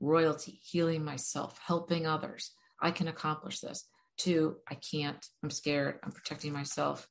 royalty, 0.00 0.60
healing 0.62 1.04
myself, 1.04 1.58
helping 1.64 2.06
others? 2.06 2.52
I 2.80 2.90
can 2.90 3.08
accomplish 3.08 3.60
this. 3.60 3.88
To 4.18 4.56
I 4.68 4.74
can't, 4.74 5.24
I'm 5.42 5.50
scared, 5.50 5.98
I'm 6.04 6.12
protecting 6.12 6.52
myself 6.52 7.08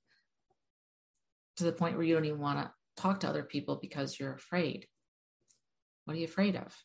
to 1.58 1.64
the 1.64 1.72
point 1.72 1.96
where 1.96 2.06
you 2.06 2.14
don't 2.14 2.26
even 2.26 2.40
want 2.40 2.60
to 2.60 2.72
talk 2.96 3.22
to 3.22 3.28
other 3.28 3.44
people 3.44 3.80
because 3.82 4.20
you're 4.20 4.34
afraid. 4.34 4.88
What 6.06 6.16
are 6.16 6.20
you 6.20 6.26
afraid 6.26 6.56
of? 6.56 6.76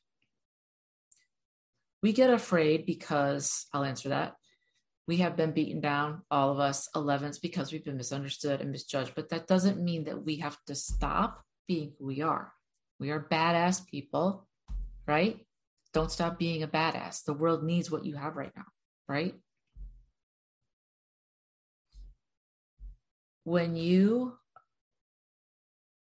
We 2.02 2.12
get 2.12 2.30
afraid 2.30 2.86
because 2.86 3.66
I'll 3.72 3.84
answer 3.84 4.10
that. 4.10 4.34
We 5.08 5.18
have 5.18 5.36
been 5.36 5.52
beaten 5.52 5.80
down, 5.80 6.22
all 6.30 6.50
of 6.50 6.58
us, 6.58 6.88
11s, 6.94 7.40
because 7.40 7.72
we've 7.72 7.84
been 7.84 7.96
misunderstood 7.96 8.60
and 8.60 8.72
misjudged. 8.72 9.14
But 9.14 9.30
that 9.30 9.46
doesn't 9.46 9.82
mean 9.82 10.04
that 10.04 10.24
we 10.24 10.38
have 10.38 10.58
to 10.66 10.74
stop 10.74 11.44
being 11.68 11.92
who 11.98 12.06
we 12.06 12.22
are. 12.22 12.52
We 12.98 13.10
are 13.10 13.28
badass 13.30 13.86
people, 13.86 14.48
right? 15.06 15.46
Don't 15.92 16.10
stop 16.10 16.38
being 16.38 16.62
a 16.62 16.68
badass. 16.68 17.24
The 17.24 17.34
world 17.34 17.62
needs 17.62 17.90
what 17.90 18.04
you 18.04 18.16
have 18.16 18.36
right 18.36 18.52
now, 18.56 18.64
right? 19.08 19.34
When 23.44 23.76
you 23.76 24.36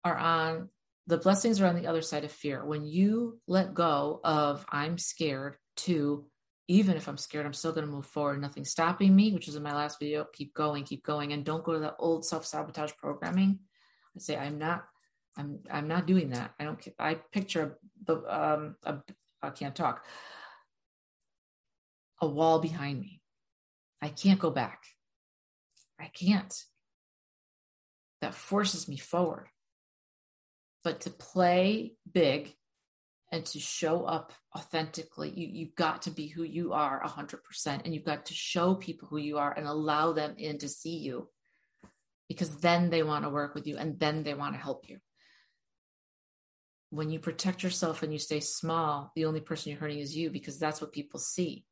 are 0.04 0.16
on 0.16 0.70
the 1.12 1.18
blessings 1.18 1.60
are 1.60 1.68
on 1.68 1.76
the 1.76 1.88
other 1.88 2.02
side 2.02 2.24
of 2.24 2.32
fear. 2.32 2.64
When 2.64 2.86
you 2.86 3.38
let 3.46 3.74
go 3.74 4.22
of 4.24 4.66
I'm 4.70 4.98
scared 4.98 5.58
to 5.78 6.26
even 6.70 6.96
if 6.96 7.10
I'm 7.10 7.18
scared, 7.18 7.46
I'm 7.46 7.52
still 7.52 7.74
going 7.74 7.86
to 7.86 7.92
move 7.92 8.06
forward. 8.06 8.40
Nothing 8.40 8.64
stopping 8.64 9.14
me, 9.14 9.34
which 9.34 9.50
is 9.50 9.58
in 9.58 9.64
my 9.64 9.76
last 9.76 10.00
video. 10.00 10.26
Keep 10.32 10.54
going, 10.54 10.86
keep 10.86 11.04
going, 11.04 11.34
and 11.34 11.44
don't 11.44 11.66
go 11.66 11.74
to 11.74 11.80
that 11.80 11.98
old 12.00 12.24
self-sabotage 12.24 12.94
programming. 12.98 13.60
I 14.16 14.20
say 14.20 14.38
I'm 14.38 14.58
not, 14.58 14.86
I'm, 15.36 15.60
I'm 15.70 15.90
not 15.90 16.08
doing 16.08 16.30
that. 16.30 16.54
I 16.58 16.64
don't. 16.64 16.80
I 16.98 17.16
picture 17.34 17.78
the, 18.06 18.16
um, 18.34 18.78
a, 18.86 19.00
I 19.44 19.50
can't 19.50 19.76
talk. 19.76 20.06
A 22.22 22.28
wall 22.28 22.60
behind 22.60 23.02
me. 23.02 23.22
I 24.02 24.08
can't 24.08 24.40
go 24.40 24.50
back. 24.50 24.84
I 26.00 26.06
can't. 26.06 26.56
That 28.22 28.34
forces 28.34 28.88
me 28.88 28.96
forward 28.96 29.48
but 30.84 31.02
to 31.02 31.10
play 31.10 31.94
big 32.12 32.54
and 33.32 33.46
to 33.46 33.60
show 33.60 34.04
up 34.04 34.34
authentically 34.56 35.32
you, 35.36 35.48
you've 35.48 35.76
got 35.76 36.04
to 36.04 36.12
be 36.12 36.28
who 36.28 36.44
you 36.44 36.74
are 36.74 37.02
100% 37.04 37.82
and 37.84 37.94
you've 37.94 38.06
got 38.06 38.26
to 38.26 38.34
show 38.34 38.76
people 38.76 39.08
who 39.08 39.18
you 39.18 39.38
are 39.38 39.54
and 39.54 39.68
allow 39.68 40.12
them 40.12 40.36
in 40.38 40.58
to 40.58 40.68
see 40.68 40.98
you 40.98 41.30
because 42.28 42.58
then 42.58 42.90
they 42.90 43.04
want 43.04 43.24
to 43.24 43.30
work 43.30 43.56
with 43.56 43.68
you 43.68 43.78
and 43.78 44.00
then 44.00 44.24
they 44.24 44.34
want 44.34 44.54
to 44.54 44.62
help 44.62 44.90
you. 44.90 44.98
When 46.90 47.10
you 47.10 47.20
protect 47.20 47.64
yourself 47.64 48.04
and 48.04 48.12
you 48.12 48.20
stay 48.20 48.42
small 48.42 49.12
the 49.16 49.26
only 49.26 49.40
person 49.40 49.72
you're 49.72 49.80
hurting 49.80 50.00
is 50.00 50.16
you 50.16 50.30
because 50.30 50.60
that's 50.60 50.82
what 50.82 50.92
people 50.92 51.20
see. 51.20 51.66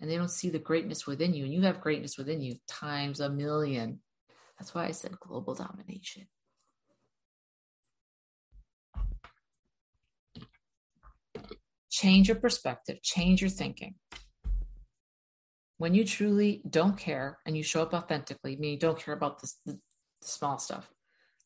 And 0.00 0.10
they 0.10 0.16
don't 0.16 0.30
see 0.30 0.50
the 0.50 0.58
greatness 0.58 1.06
within 1.06 1.34
you 1.34 1.44
and 1.44 1.54
you 1.54 1.62
have 1.62 1.80
greatness 1.80 2.16
within 2.18 2.40
you 2.40 2.56
times 2.68 3.18
a 3.20 3.28
million. 3.28 4.00
That's 4.58 4.74
why 4.74 4.86
i 4.86 4.92
said 4.92 5.18
global 5.20 5.54
domination 5.54 6.26
change 11.96 12.28
your 12.28 12.36
perspective, 12.36 13.02
change 13.02 13.40
your 13.40 13.48
thinking. 13.48 13.94
When 15.78 15.94
you 15.94 16.04
truly 16.04 16.60
don't 16.68 16.98
care 16.98 17.38
and 17.46 17.56
you 17.56 17.62
show 17.62 17.82
up 17.82 17.94
authentically, 17.94 18.56
meaning 18.56 18.72
you 18.72 18.78
don't 18.78 18.98
care 18.98 19.14
about 19.14 19.40
the, 19.40 19.50
the 19.64 19.78
small 20.20 20.58
stuff, 20.58 20.90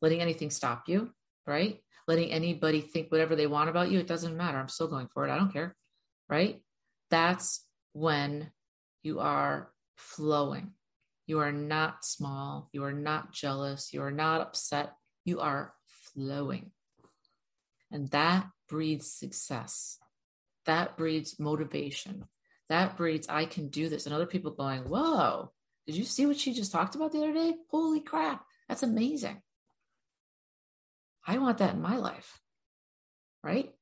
letting 0.03 0.21
anything 0.21 0.51
stop 0.51 0.85
you, 0.89 1.11
right? 1.47 1.81
Letting 2.09 2.33
anybody 2.33 2.81
think 2.81 3.13
whatever 3.13 3.37
they 3.37 3.47
want 3.47 3.71
about 3.71 3.93
you, 3.93 4.01
it 4.01 4.09
doesn't 4.09 4.37
matter. 4.37 4.59
I'm 4.59 4.69
still 4.69 4.89
going 4.89 5.07
for 5.07 5.25
it. 5.25 5.31
I 5.31 5.37
don't 5.37 5.53
care, 5.53 5.77
right? 6.29 6.61
That's 7.11 7.65
when 7.93 8.51
you 9.05 9.21
are 9.21 9.71
flowing. 9.97 10.73
You 11.29 11.39
are 11.39 11.53
not 11.53 12.05
small. 12.05 12.69
You 12.73 12.83
are 12.83 12.93
not 12.93 13.33
jealous. 13.33 13.93
You 13.93 14.03
are 14.03 14.11
not 14.11 14.41
upset. 14.41 14.95
You 15.25 15.39
are 15.39 15.75
flowing. 15.87 16.73
And 17.93 18.09
that 18.09 18.49
breeds 18.69 19.13
success 19.13 20.01
that 20.67 20.97
breeds 20.97 21.39
motivation. 21.39 22.25
That 22.69 22.97
breeds, 22.97 23.29
I 23.29 23.47
can 23.47 23.69
do 23.69 23.89
this. 23.89 24.07
And 24.07 24.15
other 24.15 24.27
people 24.27 24.53
going, 24.53 24.83
whoa, 24.83 25.53
did 25.87 25.97
you 25.97 26.05
see 26.05 26.27
what 26.27 26.37
she 26.37 26.53
just 26.53 26.73
talked 26.73 26.95
about 26.95 27.13
the 27.13 27.19
other 27.19 27.33
day? 27.33 27.55
Holy 27.71 28.01
crap, 28.01 28.45
that's 28.69 28.83
amazing. 28.83 29.43
I 31.27 31.39
want 31.39 31.59
that 31.59 31.75
in 31.75 31.83
my 31.83 31.97
life, 31.97 32.41
right? 33.43 33.73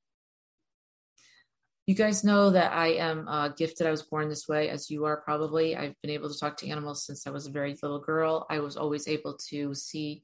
You 1.87 1.95
guys 1.95 2.23
know 2.23 2.51
that 2.51 2.73
I 2.73 2.89
am 2.89 3.27
uh, 3.27 3.49
gifted. 3.49 3.87
I 3.87 3.91
was 3.91 4.03
born 4.03 4.29
this 4.29 4.47
way, 4.47 4.69
as 4.69 4.91
you 4.91 5.07
are 5.07 5.23
probably. 5.23 5.75
I've 5.75 5.95
been 6.03 6.11
able 6.11 6.31
to 6.31 6.39
talk 6.39 6.59
to 6.59 6.69
animals 6.69 7.07
since 7.07 7.27
I 7.27 7.31
was 7.31 7.47
a 7.47 7.51
very 7.51 7.75
little 7.83 8.01
girl. 8.01 8.47
I 8.51 8.61
was 8.61 8.77
always 8.77 9.09
able 9.09 9.39
to 9.49 9.75
see 9.75 10.23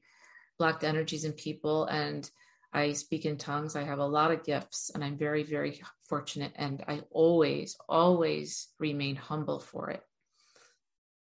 blocked 0.58 0.84
energies 0.84 1.25
in 1.25 1.32
people 1.32 1.87
and 1.87 2.30
I 2.75 2.93
speak 2.93 3.25
in 3.25 3.38
tongues. 3.38 3.76
I 3.76 3.85
have 3.85 4.00
a 4.00 4.07
lot 4.07 4.33
of 4.33 4.45
gifts, 4.45 4.90
and 4.93 5.04
I'm 5.04 5.16
very, 5.16 5.45
very 5.45 5.81
fortunate. 6.09 6.52
And 6.57 6.85
I 6.88 7.02
always, 7.12 7.76
always 7.88 8.69
remain 8.81 9.14
humble 9.14 9.61
for 9.61 9.90
it 9.90 10.02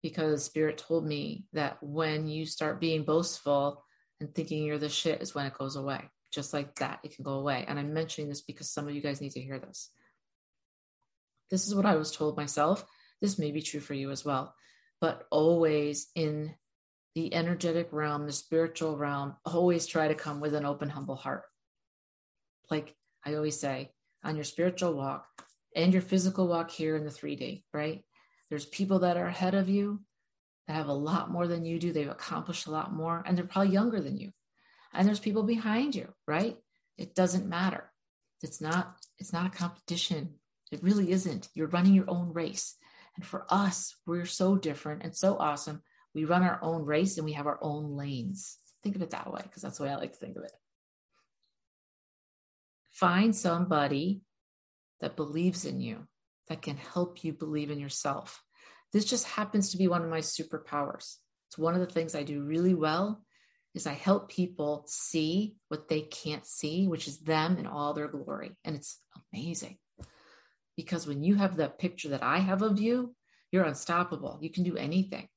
because 0.02 0.46
Spirit 0.46 0.78
told 0.78 1.06
me 1.06 1.46
that 1.54 1.78
when 1.82 2.28
you 2.28 2.46
start 2.46 2.80
being 2.80 3.04
boastful 3.04 3.84
and 4.20 4.34
thinking 4.34 4.64
you're 4.64 4.78
the 4.78 4.90
shit 4.90 5.22
is 5.22 5.36
when 5.36 5.46
it 5.46 5.58
goes 5.58 5.76
away. 5.76 6.10
Just 6.32 6.54
like 6.54 6.76
that, 6.76 7.00
it 7.04 7.16
can 7.16 7.24
go 7.24 7.34
away. 7.34 7.66
And 7.68 7.78
I'm 7.78 7.94
mentioning 7.94 8.30
this 8.30 8.42
because 8.42 8.70
some 8.70 8.88
of 8.88 8.96
you 8.96 9.02
guys 9.02 9.20
need 9.20 9.34
to 9.34 9.42
hear 9.42 9.60
this. 9.60 9.90
This 11.50 11.68
is 11.68 11.76
what 11.76 11.86
I 11.86 11.96
was 11.96 12.16
told 12.16 12.38
myself. 12.38 12.86
This 13.20 13.38
may 13.38 13.52
be 13.52 13.62
true 13.62 13.82
for 13.82 13.94
you 13.94 14.10
as 14.10 14.24
well, 14.24 14.56
but 15.02 15.26
always 15.30 16.08
in 16.16 16.56
the 17.16 17.34
energetic 17.34 17.90
realm, 17.92 18.26
the 18.26 18.32
spiritual 18.32 18.98
realm, 18.98 19.36
always 19.46 19.86
try 19.86 20.08
to 20.08 20.16
come 20.16 20.40
with 20.40 20.54
an 20.54 20.66
open, 20.66 20.90
humble 20.90 21.16
heart. 21.16 21.44
Like 22.70 22.96
I 23.26 23.36
always 23.36 23.60
say, 23.60 23.92
on 24.24 24.36
your 24.36 24.46
spiritual 24.46 24.94
walk 24.94 25.26
and 25.76 25.94
your 25.94 26.02
physical 26.02 26.48
walk 26.48 26.72
here 26.72 26.96
in 26.96 27.04
the 27.04 27.10
3D, 27.10 27.64
right? 27.74 28.04
There's 28.50 28.66
people 28.66 29.00
that 29.00 29.18
are 29.18 29.28
ahead 29.28 29.56
of 29.56 29.70
you 29.70 30.02
that 30.68 30.76
have 30.76 30.88
a 30.88 30.94
lot 30.94 31.32
more 31.32 31.48
than 31.48 31.66
you 31.66 31.80
do. 31.80 31.92
They've 31.92 32.10
accomplished 32.10 32.68
a 32.68 32.72
lot 32.72 32.94
more, 32.94 33.24
and 33.26 33.38
they're 33.38 33.46
probably 33.46 33.74
younger 33.74 34.00
than 34.00 34.18
you. 34.18 34.32
And 34.94 35.08
there's 35.08 35.20
people 35.20 35.44
behind 35.44 35.96
you, 35.96 36.14
right? 36.28 36.58
It 36.98 37.16
doesn't 37.16 37.48
matter. 37.48 37.92
It's 38.42 38.62
not, 38.62 38.96
it's 39.20 39.34
not 39.34 39.48
a 39.48 39.58
competition. 39.58 40.36
It 40.72 40.84
really 40.84 41.12
isn't. 41.12 41.50
You're 41.54 41.68
running 41.68 41.94
your 41.94 42.10
own 42.10 42.34
race. 42.34 42.76
And 43.16 43.26
for 43.26 43.46
us, 43.50 43.96
we're 44.06 44.26
so 44.26 44.56
different 44.56 45.04
and 45.04 45.16
so 45.16 45.38
awesome 45.38 45.82
we 46.14 46.26
run 46.26 46.44
our 46.44 46.60
own 46.62 46.84
race 46.86 47.18
and 47.18 47.26
we 47.26 47.34
have 47.34 47.48
our 47.48 47.60
own 47.62 47.96
lanes. 47.96 48.58
Think 48.84 48.96
of 48.96 49.02
it 49.02 49.12
that 49.12 49.32
way, 49.32 49.42
because 49.44 49.62
that's 49.62 49.78
the 49.78 49.84
way 49.84 49.90
I 49.90 49.96
like 49.96 50.14
to 50.14 50.20
think 50.20 50.38
of 50.38 50.44
it. 50.44 50.52
Find 52.92 53.36
somebody 53.36 54.22
that 55.00 55.16
believes 55.16 55.66
in 55.66 55.80
you, 55.80 56.08
that 56.50 56.62
can 56.62 56.78
help 56.78 57.24
you 57.24 57.34
believe 57.34 57.72
in 57.72 57.80
yourself. 57.80 58.44
This 58.92 59.06
just 59.06 59.26
happens 59.26 59.72
to 59.72 59.78
be 59.78 59.88
one 59.88 60.04
of 60.04 60.10
my 60.10 60.20
superpowers. 60.20 61.16
It's 61.48 61.58
one 61.58 61.74
of 61.74 61.80
the 61.80 61.94
things 61.94 62.14
I 62.14 62.24
do 62.24 62.44
really 62.44 62.74
well 62.74 63.24
is 63.74 63.88
I 63.88 63.94
help 63.94 64.30
people 64.30 64.84
see 64.88 65.56
what 65.70 65.88
they 65.88 66.02
can't 66.02 66.46
see, 66.46 66.88
which 66.88 67.08
is 67.08 67.20
them 67.20 67.58
in 67.58 67.68
all 67.68 67.94
their 67.94 68.10
glory. 68.10 68.52
And 68.66 68.76
it's 68.76 69.00
amazing. 69.34 69.78
Because 70.76 71.08
when 71.08 71.24
you 71.24 71.36
have 71.36 71.58
that 71.58 71.80
picture 71.80 72.10
that 72.10 72.24
I 72.24 72.40
have 72.40 72.62
of 72.62 72.80
you, 72.80 73.16
you're 73.52 73.64
unstoppable. 73.64 74.40
You 74.42 74.50
can 74.50 74.64
do 74.64 74.76
anything. 74.76 75.28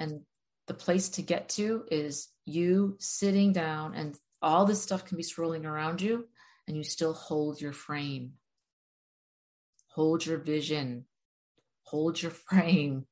And 0.00 0.22
the 0.66 0.74
place 0.74 1.10
to 1.10 1.22
get 1.22 1.50
to 1.50 1.84
is 1.90 2.28
you 2.46 2.96
sitting 2.98 3.52
down 3.52 3.94
and 3.94 4.16
all 4.42 4.64
this 4.64 4.82
stuff 4.82 5.04
can 5.04 5.16
be 5.16 5.22
swirling 5.22 5.66
around 5.66 6.00
you 6.00 6.26
and 6.66 6.76
you 6.76 6.82
still 6.82 7.12
hold 7.12 7.60
your 7.60 7.72
frame. 7.72 8.32
Hold 9.88 10.24
your 10.24 10.38
vision. 10.38 11.04
Hold 11.82 12.20
your 12.20 12.30
frame. 12.30 13.06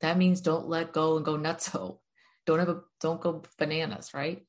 That 0.00 0.18
means 0.18 0.40
don't 0.40 0.68
let 0.68 0.92
go 0.92 1.16
and 1.16 1.24
go 1.24 1.38
nutso. 1.38 1.98
Don't 2.44 2.58
have 2.58 2.68
a 2.68 2.80
don't 3.00 3.20
go 3.20 3.42
bananas, 3.58 4.12
right? 4.12 4.44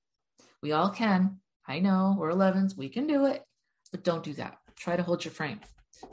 We 0.62 0.72
all 0.72 0.90
can. 0.90 1.40
I 1.68 1.80
know 1.80 2.16
we're 2.18 2.32
11s, 2.32 2.76
we 2.76 2.90
can 2.90 3.08
do 3.08 3.26
it, 3.28 3.42
but 3.92 4.04
don't 4.04 4.24
do 4.24 4.34
that. 4.34 4.58
Try 4.76 4.98
to 4.98 5.04
hold 5.04 5.24
your 5.24 5.32
frame. 5.32 5.62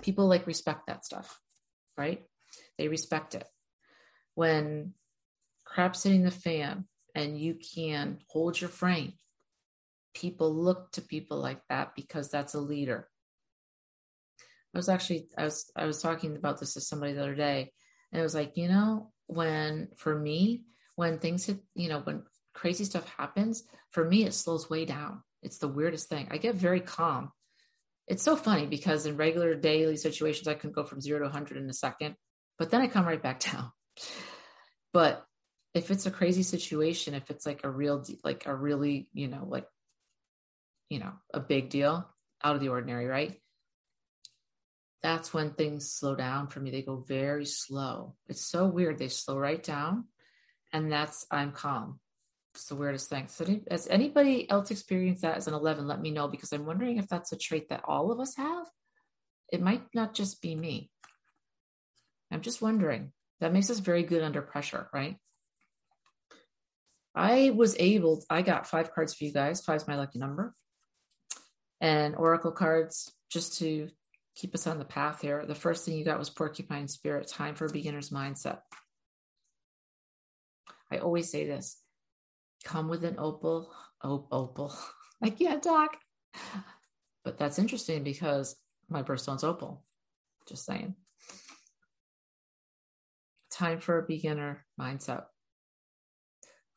People 0.03 0.29
like 0.29 0.47
respect 0.47 0.87
that 0.87 1.05
stuff, 1.05 1.41
right? 1.97 2.23
They 2.79 2.89
respect 2.89 3.35
it. 3.35 3.47
When 4.35 4.95
crap's 5.71 6.03
hitting 6.03 6.25
the 6.25 6.31
fan 6.31 6.85
and 7.15 7.39
you 7.39 7.55
can 7.75 8.19
hold 8.29 8.61
your 8.61 8.71
frame, 8.71 9.15
people 10.15 10.53
look 10.53 10.91
to 10.93 11.01
people 11.01 11.39
like 11.39 11.61
that 11.69 11.95
because 11.95 12.31
that's 12.31 12.55
a 12.55 12.61
leader. 12.61 13.09
I 14.75 14.79
was 14.79 14.89
actually 14.89 15.29
I 15.37 15.45
was 15.45 15.71
I 15.77 15.87
was 15.87 16.03
talking 16.03 16.37
about 16.37 16.61
this 16.61 16.75
to 16.75 16.81
somebody 16.81 17.13
the 17.13 17.23
other 17.23 17.35
day, 17.35 17.73
and 18.13 18.21
it 18.21 18.23
was 18.23 18.35
like, 18.35 18.57
you 18.57 18.69
know, 18.69 19.11
when 19.27 19.89
for 19.97 20.17
me, 20.17 20.65
when 20.97 21.19
things 21.19 21.47
hit, 21.47 21.59
you 21.75 21.89
know, 21.89 22.01
when 22.01 22.23
crazy 22.55 22.85
stuff 22.85 23.13
happens, 23.17 23.65
for 23.91 24.05
me 24.05 24.25
it 24.25 24.35
slows 24.35 24.71
way 24.71 24.85
down. 24.85 25.23
It's 25.43 25.59
the 25.59 25.69
weirdest 25.69 26.09
thing. 26.09 26.29
I 26.31 26.37
get 26.37 26.55
very 26.55 26.81
calm. 26.81 27.33
It's 28.07 28.23
so 28.23 28.37
funny 28.37 28.67
because 28.67 29.07
in 29.07 29.17
regular 29.17 29.55
daily 29.55 29.97
situations, 29.97 30.49
I 30.49 30.55
can 30.55 30.73
go 30.73 30.85
from 30.85 31.01
zero 31.01 31.21
to 31.21 31.25
100 31.27 31.59
in 31.59 31.71
a 31.71 31.73
second, 31.73 32.17
but 32.59 32.71
then 32.71 32.81
I 32.81 32.89
come 32.89 33.07
right 33.07 33.23
back 33.23 33.41
down. 33.53 33.71
But 34.93 35.25
if 35.75 35.91
it's 35.91 36.07
a 36.07 36.11
crazy 36.11 36.43
situation, 36.43 37.15
if 37.15 37.31
it's 37.31 37.47
like 37.47 37.61
a 37.65 37.71
real, 37.71 38.05
like 38.25 38.47
a 38.47 38.55
really, 38.55 39.09
you 39.13 39.29
know, 39.29 39.47
like, 39.49 39.67
you 40.89 40.99
know, 40.99 41.13
a 41.33 41.41
big 41.41 41.71
deal 41.71 42.09
out 42.43 42.57
of 42.57 42.61
the 42.61 42.69
ordinary, 42.69 43.07
right? 43.07 43.41
That's 45.03 45.33
when 45.33 45.53
things 45.53 45.93
slow 45.93 46.15
down 46.15 46.49
for 46.49 46.61
me. 46.61 46.71
They 46.71 46.83
go 46.83 46.97
very 46.97 47.47
slow. 47.47 48.17
It's 48.29 48.45
so 48.45 48.67
weird. 48.67 48.99
They 48.99 49.09
slow 49.09 49.39
right 49.39 49.63
down. 49.63 50.07
And 50.73 50.93
that's, 50.93 51.27
I'm 51.31 51.53
calm. 51.53 52.01
It's 52.55 52.67
the 52.67 52.75
weirdest 52.75 53.09
thing. 53.09 53.29
So, 53.29 53.47
has 53.71 53.87
anybody 53.89 54.51
else 54.51 54.71
experienced 54.71 55.23
that 55.23 55.37
as 55.37 55.47
an 55.47 55.55
11? 55.55 55.87
Let 55.87 56.01
me 56.01 56.11
know 56.11 56.27
because 56.29 56.53
I'm 56.53 56.67
wondering 56.67 56.99
if 56.99 57.09
that's 57.09 57.33
a 57.33 57.39
trait 57.39 57.69
that 57.69 57.85
all 57.85 58.11
of 58.11 58.19
us 58.19 58.37
have. 58.37 58.67
It 59.53 59.63
might 59.63 59.83
not 59.95 60.15
just 60.15 60.43
be 60.43 60.55
me. 60.55 60.91
I'm 62.31 62.41
just 62.41 62.61
wondering. 62.61 63.13
That 63.41 63.53
makes 63.53 63.71
us 63.71 63.79
very 63.79 64.03
good 64.03 64.23
under 64.23 64.43
pressure, 64.43 64.89
right? 64.93 65.17
I 67.15 67.51
was 67.51 67.77
able, 67.79 68.25
I 68.31 68.43
got 68.43 68.67
five 68.67 68.93
cards 68.93 69.15
for 69.15 69.25
you 69.25 69.33
guys. 69.33 69.61
Five's 69.61 69.89
my 69.89 69.97
lucky 69.97 70.19
number. 70.19 70.55
And 71.81 72.15
Oracle 72.15 72.53
cards 72.53 73.11
just 73.31 73.59
to 73.59 73.89
keep 74.37 74.55
us 74.55 74.67
on 74.67 74.79
the 74.79 74.85
path 74.85 75.21
here. 75.21 75.45
The 75.47 75.55
first 75.55 75.85
thing 75.85 75.97
you 75.97 76.05
got 76.05 76.19
was 76.19 76.31
Porcupine 76.31 76.89
Spirit, 76.89 77.29
time 77.29 77.55
for 77.55 77.67
a 77.67 77.73
beginner's 77.73 78.11
mindset. 78.11 78.59
I 80.93 80.99
always 80.99 81.31
say 81.31 81.47
this 81.47 81.81
come 82.65 82.89
with 82.89 83.05
an 83.05 83.17
opal. 83.19 83.73
Oh, 84.03 84.27
opal. 84.31 84.75
I 85.23 85.31
can't 85.31 85.63
talk. 85.63 85.97
But 87.25 87.39
that's 87.39 87.59
interesting 87.59 88.03
because 88.03 88.57
my 88.89 89.03
birthstone's 89.03 89.45
opal. 89.45 89.85
Just 90.49 90.65
saying. 90.65 90.95
Time 93.51 93.81
for 93.81 93.99
a 93.99 94.07
beginner 94.07 94.65
mindset. 94.81 95.25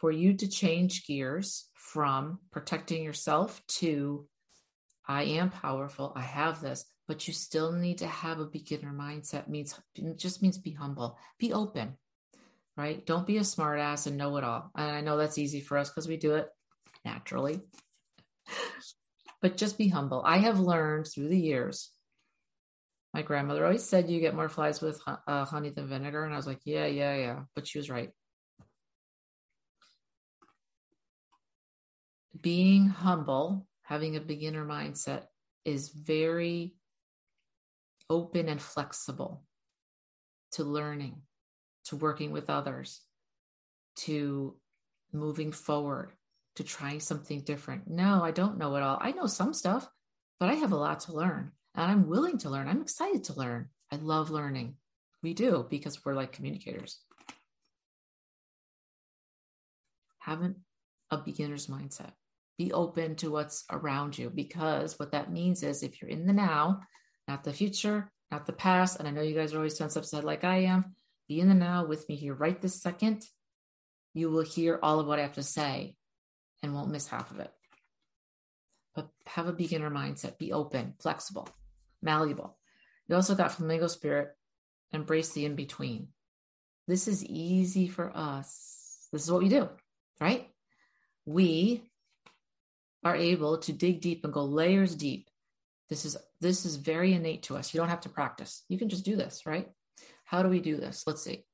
For 0.03 0.11
you 0.11 0.33
to 0.33 0.49
change 0.49 1.07
gears 1.07 1.69
from 1.75 2.39
protecting 2.51 3.05
yourself 3.05 3.61
to 3.79 4.27
I 5.07 5.23
am 5.23 5.49
powerful, 5.49 6.11
I 6.13 6.23
have 6.23 6.59
this, 6.59 6.83
but 7.07 7.25
you 7.25 7.33
still 7.33 7.71
need 7.71 7.99
to 7.99 8.07
have 8.07 8.39
a 8.39 8.45
beginner 8.45 8.91
mindset 8.91 9.47
means 9.47 9.79
just 10.17 10.41
means 10.41 10.57
be 10.57 10.71
humble, 10.71 11.17
be 11.39 11.53
open, 11.53 11.97
right? 12.75 13.05
Don't 13.05 13.25
be 13.25 13.37
a 13.37 13.43
smartass 13.43 14.05
and 14.05 14.17
know 14.17 14.35
it 14.35 14.43
all. 14.43 14.71
And 14.75 14.91
I 14.91 14.99
know 14.99 15.15
that's 15.15 15.37
easy 15.37 15.61
for 15.61 15.77
us 15.77 15.89
because 15.89 16.09
we 16.09 16.17
do 16.17 16.35
it 16.35 16.49
naturally. 17.05 17.61
but 19.41 19.55
just 19.55 19.77
be 19.77 19.87
humble. 19.87 20.21
I 20.25 20.39
have 20.39 20.59
learned 20.59 21.07
through 21.07 21.29
the 21.29 21.39
years. 21.39 21.91
My 23.13 23.21
grandmother 23.21 23.63
always 23.63 23.85
said 23.85 24.09
you 24.09 24.19
get 24.19 24.35
more 24.35 24.49
flies 24.49 24.81
with 24.81 24.99
uh, 25.07 25.45
honey 25.45 25.69
than 25.69 25.87
vinegar. 25.87 26.25
And 26.25 26.33
I 26.33 26.37
was 26.37 26.47
like, 26.47 26.59
yeah, 26.65 26.87
yeah, 26.87 27.15
yeah. 27.15 27.39
But 27.55 27.69
she 27.69 27.77
was 27.77 27.89
right. 27.89 28.09
Being 32.39 32.87
humble, 32.87 33.67
having 33.83 34.15
a 34.15 34.21
beginner 34.21 34.65
mindset 34.65 35.25
is 35.65 35.89
very 35.89 36.75
open 38.09 38.49
and 38.49 38.61
flexible 38.61 39.43
to 40.53 40.63
learning 40.63 41.21
to 41.85 41.95
working 41.95 42.31
with 42.31 42.49
others, 42.49 43.01
to 43.95 44.55
moving 45.11 45.51
forward, 45.51 46.13
to 46.55 46.63
trying 46.63 46.99
something 46.99 47.41
different. 47.41 47.87
No, 47.87 48.23
I 48.23 48.31
don't 48.31 48.57
know 48.57 48.75
it 48.75 48.83
all. 48.83 48.97
I 49.01 49.11
know 49.11 49.27
some 49.27 49.53
stuff, 49.53 49.87
but 50.39 50.49
I 50.49 50.55
have 50.55 50.71
a 50.71 50.77
lot 50.77 51.01
to 51.01 51.13
learn 51.13 51.51
and 51.75 51.91
I'm 51.91 52.07
willing 52.07 52.37
to 52.39 52.49
learn. 52.49 52.67
I'm 52.67 52.81
excited 52.81 53.25
to 53.25 53.33
learn. 53.33 53.69
I 53.91 53.97
love 53.97 54.29
learning. 54.29 54.75
We 55.21 55.33
do 55.33 55.65
because 55.69 56.03
we're 56.03 56.13
like 56.13 56.31
communicators. 56.31 56.99
Haven't 60.19 60.57
a 61.11 61.17
beginner's 61.17 61.67
mindset. 61.67 62.11
Be 62.57 62.71
open 62.71 63.15
to 63.17 63.31
what's 63.31 63.63
around 63.71 64.17
you 64.17 64.29
because 64.29 64.99
what 64.99 65.11
that 65.11 65.31
means 65.31 65.63
is 65.63 65.81
if 65.81 66.01
you're 66.01 66.11
in 66.11 66.27
the 66.27 66.33
now, 66.33 66.81
not 67.27 67.43
the 67.43 67.53
future, 67.53 68.11
not 68.31 68.45
the 68.45 68.53
past, 68.53 68.99
and 68.99 69.07
I 69.07 69.11
know 69.11 69.21
you 69.21 69.35
guys 69.35 69.53
are 69.53 69.57
always 69.57 69.77
tense 69.77 69.95
upset 69.95 70.23
like 70.23 70.43
I 70.43 70.63
am, 70.63 70.95
be 71.27 71.39
in 71.39 71.47
the 71.47 71.55
now 71.55 71.85
with 71.85 72.07
me 72.09 72.15
here 72.15 72.33
right 72.33 72.59
this 72.61 72.81
second. 72.81 73.25
You 74.13 74.29
will 74.29 74.43
hear 74.43 74.79
all 74.81 74.99
of 74.99 75.07
what 75.07 75.19
I 75.19 75.23
have 75.23 75.33
to 75.33 75.43
say 75.43 75.95
and 76.61 76.73
won't 76.73 76.91
miss 76.91 77.07
half 77.07 77.31
of 77.31 77.39
it. 77.39 77.51
But 78.95 79.09
have 79.25 79.47
a 79.47 79.53
beginner 79.53 79.89
mindset, 79.89 80.37
be 80.37 80.53
open, 80.53 80.93
flexible, 81.01 81.47
malleable. 82.01 82.57
You 83.07 83.15
also 83.15 83.35
got 83.35 83.51
flamingo 83.51 83.87
spirit, 83.87 84.29
embrace 84.91 85.31
the 85.31 85.45
in 85.45 85.55
between. 85.55 86.09
This 86.87 87.07
is 87.07 87.25
easy 87.25 87.87
for 87.87 88.11
us. 88.15 89.07
This 89.11 89.23
is 89.23 89.31
what 89.31 89.41
we 89.41 89.49
do, 89.49 89.69
right? 90.19 90.47
We 91.25 91.83
are 93.03 93.15
able 93.15 93.57
to 93.59 93.73
dig 93.73 94.01
deep 94.01 94.23
and 94.23 94.33
go 94.33 94.43
layers 94.43 94.95
deep. 94.95 95.29
This 95.89 96.05
is 96.05 96.17
this 96.39 96.65
is 96.65 96.77
very 96.77 97.13
innate 97.13 97.43
to 97.43 97.55
us. 97.55 97.73
You 97.73 97.79
don't 97.79 97.89
have 97.89 98.01
to 98.01 98.09
practice. 98.09 98.63
You 98.69 98.77
can 98.77 98.89
just 98.89 99.05
do 99.05 99.15
this, 99.15 99.45
right? 99.45 99.69
How 100.25 100.43
do 100.43 100.49
we 100.49 100.59
do 100.59 100.77
this? 100.77 101.03
Let's 101.05 101.21
see. 101.21 101.45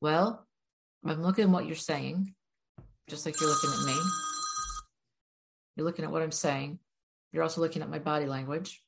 Well, 0.00 0.46
I'm 1.04 1.22
looking 1.22 1.44
at 1.44 1.50
what 1.50 1.66
you're 1.66 1.76
saying, 1.76 2.34
just 3.08 3.26
like 3.26 3.40
you're 3.40 3.50
looking 3.50 3.70
at 3.70 3.86
me. 3.86 4.00
You're 5.76 5.86
looking 5.86 6.04
at 6.04 6.10
what 6.10 6.22
I'm 6.22 6.32
saying. 6.32 6.78
You're 7.32 7.42
also 7.42 7.60
looking 7.60 7.82
at 7.82 7.90
my 7.90 7.98
body 7.98 8.26
language. 8.26 8.82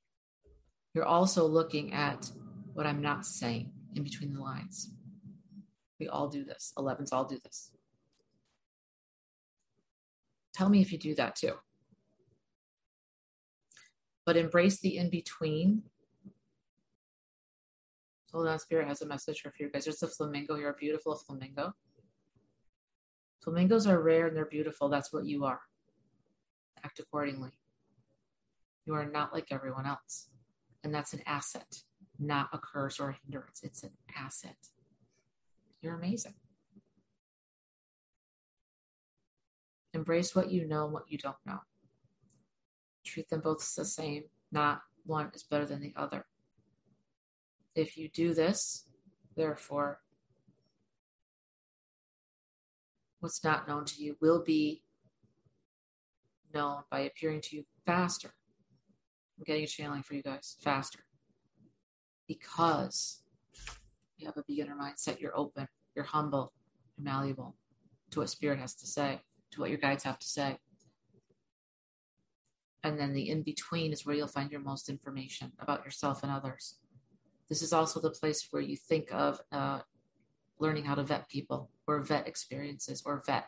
You're 0.94 1.06
also 1.06 1.46
looking 1.46 1.92
at 1.92 2.30
what 2.72 2.86
I'm 2.86 3.00
not 3.00 3.26
saying 3.26 3.72
in 3.94 4.02
between 4.02 4.32
the 4.34 4.40
lines. 4.40 4.90
We 5.98 6.08
all 6.08 6.28
do 6.28 6.44
this. 6.44 6.72
11s 6.76 7.12
all 7.12 7.24
do 7.24 7.38
this. 7.42 7.70
Tell 10.54 10.68
me 10.68 10.80
if 10.80 10.92
you 10.92 10.98
do 10.98 11.14
that 11.16 11.36
too. 11.36 11.54
But 14.26 14.36
embrace 14.36 14.80
the 14.80 14.96
in 14.96 15.10
between 15.10 15.82
Hold 18.34 18.48
on, 18.48 18.58
Spirit 18.58 18.88
has 18.88 19.00
a 19.00 19.06
message 19.06 19.42
for 19.42 19.52
you 19.60 19.70
guys. 19.70 19.84
There's 19.84 20.02
a 20.02 20.08
flamingo 20.08 20.56
here, 20.56 20.70
a 20.70 20.74
beautiful 20.74 21.14
flamingo. 21.14 21.72
Flamingos 23.44 23.86
are 23.86 24.02
rare 24.02 24.26
and 24.26 24.36
they're 24.36 24.44
beautiful. 24.44 24.88
That's 24.88 25.12
what 25.12 25.24
you 25.24 25.44
are. 25.44 25.60
Act 26.82 26.98
accordingly. 26.98 27.50
You 28.86 28.94
are 28.94 29.08
not 29.08 29.32
like 29.32 29.52
everyone 29.52 29.86
else. 29.86 30.30
And 30.82 30.92
that's 30.92 31.12
an 31.12 31.20
asset, 31.26 31.82
not 32.18 32.48
a 32.52 32.58
curse 32.58 32.98
or 32.98 33.10
a 33.10 33.16
hindrance. 33.24 33.60
It's 33.62 33.84
an 33.84 33.92
asset. 34.16 34.56
You're 35.80 35.94
amazing. 35.94 36.34
Embrace 39.92 40.34
what 40.34 40.50
you 40.50 40.66
know 40.66 40.86
and 40.86 40.92
what 40.92 41.08
you 41.08 41.18
don't 41.18 41.36
know. 41.46 41.60
Treat 43.04 43.28
them 43.28 43.40
both 43.40 43.58
the 43.76 43.84
same, 43.84 44.24
not 44.52 44.82
one 45.04 45.30
is 45.34 45.42
better 45.42 45.66
than 45.66 45.80
the 45.80 45.92
other. 45.96 46.26
If 47.74 47.96
you 47.96 48.08
do 48.08 48.34
this, 48.34 48.86
therefore, 49.36 50.00
what's 53.20 53.42
not 53.44 53.66
known 53.68 53.84
to 53.86 54.02
you 54.02 54.16
will 54.20 54.42
be 54.42 54.82
known 56.54 56.82
by 56.90 57.00
appearing 57.00 57.40
to 57.42 57.56
you 57.56 57.64
faster. 57.84 58.34
I'm 59.38 59.44
getting 59.44 59.64
a 59.64 59.66
channeling 59.66 60.02
for 60.02 60.14
you 60.14 60.22
guys 60.22 60.56
faster. 60.62 61.00
because 62.26 63.22
you 64.16 64.26
have 64.26 64.36
a 64.36 64.44
beginner 64.46 64.76
mindset. 64.80 65.20
You're 65.20 65.36
open, 65.36 65.68
you're 65.94 66.04
humble, 66.04 66.52
you're 66.96 67.04
malleable 67.04 67.56
to 68.10 68.20
what 68.20 68.30
spirit 68.30 68.58
has 68.58 68.74
to 68.76 68.86
say, 68.86 69.20
to 69.52 69.60
what 69.60 69.70
your 69.70 69.78
guides 69.78 70.04
have 70.04 70.18
to 70.18 70.26
say. 70.26 70.58
And 72.84 73.00
then 73.00 73.14
the 73.14 73.30
in 73.30 73.42
between 73.42 73.92
is 73.92 74.04
where 74.04 74.14
you'll 74.14 74.28
find 74.28 74.52
your 74.52 74.60
most 74.60 74.90
information 74.90 75.52
about 75.58 75.84
yourself 75.84 76.22
and 76.22 76.30
others. 76.30 76.76
This 77.48 77.62
is 77.62 77.72
also 77.72 77.98
the 77.98 78.10
place 78.10 78.46
where 78.50 78.62
you 78.62 78.76
think 78.76 79.08
of 79.10 79.40
uh, 79.50 79.80
learning 80.58 80.84
how 80.84 80.94
to 80.94 81.02
vet 81.02 81.28
people 81.30 81.70
or 81.86 82.00
vet 82.00 82.28
experiences 82.28 83.02
or 83.06 83.22
vet. 83.26 83.46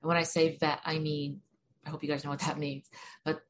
And 0.00 0.08
when 0.08 0.16
I 0.16 0.22
say 0.22 0.56
vet, 0.56 0.80
I 0.84 1.00
mean, 1.00 1.40
I 1.84 1.90
hope 1.90 2.02
you 2.04 2.08
guys 2.08 2.24
know 2.24 2.30
what 2.30 2.40
that 2.40 2.58
means, 2.66 2.88
but 3.24 3.40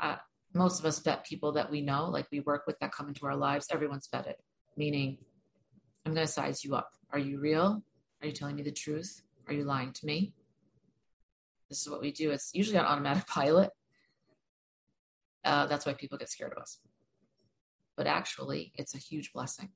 uh, 0.00 0.16
most 0.54 0.80
of 0.80 0.86
us 0.86 0.98
vet 0.98 1.26
people 1.26 1.52
that 1.52 1.70
we 1.70 1.82
know, 1.82 2.08
like 2.08 2.26
we 2.32 2.40
work 2.40 2.66
with 2.66 2.78
that 2.80 2.92
come 2.92 3.08
into 3.08 3.26
our 3.26 3.36
lives. 3.36 3.68
Everyone's 3.70 4.08
vetted, 4.08 4.34
meaning 4.76 5.18
I'm 6.06 6.14
going 6.14 6.26
to 6.26 6.32
size 6.32 6.64
you 6.64 6.74
up. 6.74 6.90
Are 7.12 7.18
you 7.18 7.38
real? 7.38 7.82
Are 8.22 8.26
you 8.26 8.32
telling 8.32 8.56
me 8.56 8.62
the 8.62 8.72
truth? 8.72 9.22
Are 9.46 9.52
you 9.52 9.64
lying 9.64 9.92
to 9.92 10.06
me? 10.06 10.32
This 11.68 11.82
is 11.82 11.90
what 11.90 12.00
we 12.00 12.12
do. 12.12 12.30
It's 12.30 12.50
usually 12.54 12.78
on 12.78 12.86
automatic 12.86 13.26
pilot. 13.28 13.70
Uh, 15.44 15.66
that's 15.66 15.86
why 15.86 15.94
people 15.94 16.18
get 16.18 16.28
scared 16.28 16.52
of 16.52 16.62
us. 16.62 16.78
But 17.96 18.06
actually, 18.06 18.72
it's 18.76 18.94
a 18.94 18.98
huge 18.98 19.32
blessing. 19.32 19.70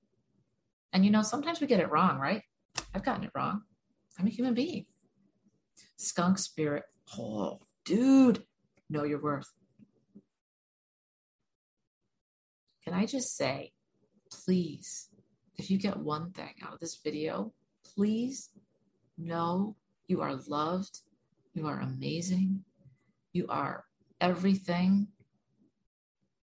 And 0.92 1.05
you 1.05 1.11
know, 1.11 1.22
sometimes 1.22 1.61
we 1.61 1.66
get 1.66 1.81
it 1.81 1.90
wrong, 1.90 2.18
right? 2.18 2.42
I've 2.94 3.05
gotten 3.05 3.24
it 3.24 3.31
wrong. 3.35 3.62
I'm 4.18 4.27
a 4.27 4.31
human 4.31 4.55
being. 4.55 4.87
Skunk 5.96 6.38
spirit. 6.38 6.85
Oh, 7.18 7.61
dude, 7.85 8.44
know 8.88 9.05
your 9.05 9.20
worth. 9.20 9.53
Can 12.85 12.94
I 12.94 13.07
just 13.07 13.37
say, 13.37 13.72
please, 14.31 15.09
if 15.57 15.70
you 15.70 15.79
get 15.79 15.96
one 15.96 16.31
thing 16.33 16.55
out 16.62 16.74
of 16.74 16.81
this 16.81 16.96
video, 17.03 17.53
please 17.94 18.50
know 19.16 19.77
you 20.07 20.20
are 20.20 20.35
loved, 20.48 21.00
you 21.55 21.66
are 21.66 21.81
amazing, 21.81 22.64
you 23.33 23.46
are 23.48 23.85
everything 24.20 25.09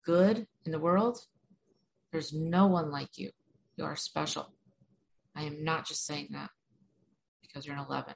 good 0.06 0.48
in 0.66 0.72
the 0.72 0.80
world. 0.80 1.20
There's 2.12 2.34
no 2.34 2.68
one 2.68 2.92
like 2.92 3.18
you. 3.18 3.32
You 3.78 3.86
are 3.86 3.96
special. 3.96 4.54
I 5.36 5.44
am 5.44 5.64
not 5.64 5.88
just 5.88 6.06
saying 6.06 6.30
that 6.32 6.50
because 7.42 7.66
you're 7.66 7.76
an 7.76 7.86
11. 7.88 8.14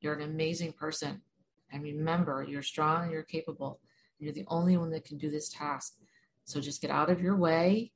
You're 0.00 0.14
an 0.14 0.22
amazing 0.22 0.72
person. 0.72 1.22
And 1.70 1.82
remember, 1.82 2.46
you're 2.48 2.62
strong 2.62 3.10
you're 3.10 3.22
capable. 3.22 3.80
You're 4.18 4.32
the 4.32 4.46
only 4.48 4.76
one 4.76 4.90
that 4.90 5.04
can 5.04 5.18
do 5.18 5.30
this 5.30 5.48
task. 5.48 5.94
So 6.44 6.60
just 6.60 6.80
get 6.80 6.90
out 6.90 7.10
of 7.10 7.20
your 7.20 7.36
way 7.36 7.92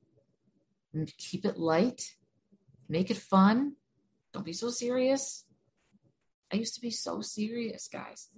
and 0.93 1.11
keep 1.17 1.45
it 1.45 1.59
light, 1.59 2.15
make 2.89 3.11
it 3.11 3.17
fun. 3.17 3.77
Don't 4.33 4.45
be 4.45 4.53
so 4.53 4.69
serious. 4.69 5.45
I 6.53 6.57
used 6.57 6.75
to 6.75 6.81
be 6.81 6.91
so 6.91 7.23
serious, 7.23 7.89
guys. 7.89 8.29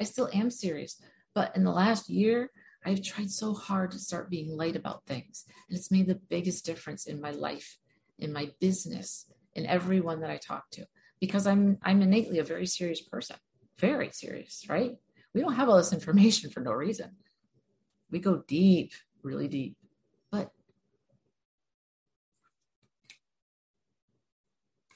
I 0.00 0.04
still 0.04 0.30
am 0.32 0.50
serious. 0.50 1.00
But 1.34 1.54
in 1.54 1.64
the 1.64 1.70
last 1.70 2.08
year, 2.08 2.50
I've 2.88 3.02
tried 3.02 3.30
so 3.30 3.52
hard 3.52 3.90
to 3.90 3.98
start 3.98 4.30
being 4.30 4.56
light 4.56 4.74
about 4.74 5.04
things. 5.04 5.44
And 5.68 5.76
it's 5.76 5.90
made 5.90 6.06
the 6.06 6.20
biggest 6.30 6.64
difference 6.64 7.04
in 7.06 7.20
my 7.20 7.32
life, 7.32 7.76
in 8.18 8.32
my 8.32 8.50
business, 8.60 9.26
in 9.54 9.66
everyone 9.66 10.20
that 10.20 10.30
I 10.30 10.38
talk 10.38 10.70
to. 10.70 10.86
Because 11.20 11.46
I'm 11.46 11.76
I'm 11.82 12.00
innately 12.00 12.38
a 12.38 12.44
very 12.44 12.66
serious 12.66 13.02
person. 13.02 13.36
Very 13.78 14.10
serious, 14.12 14.64
right? 14.68 14.92
We 15.34 15.42
don't 15.42 15.54
have 15.54 15.68
all 15.68 15.76
this 15.76 15.92
information 15.92 16.50
for 16.50 16.60
no 16.60 16.72
reason. 16.72 17.10
We 18.10 18.20
go 18.20 18.42
deep 18.48 18.92
really 19.22 19.48
deep. 19.48 19.76
But 20.32 20.50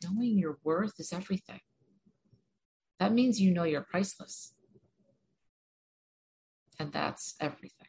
knowing 0.02 0.38
your 0.38 0.58
worth 0.64 0.94
is 0.98 1.12
everything. 1.12 1.60
That 3.00 3.12
means 3.12 3.40
you 3.40 3.50
know 3.50 3.64
you're 3.64 3.82
priceless. 3.82 4.54
And 6.82 6.92
that's 6.92 7.36
everything. 7.38 7.86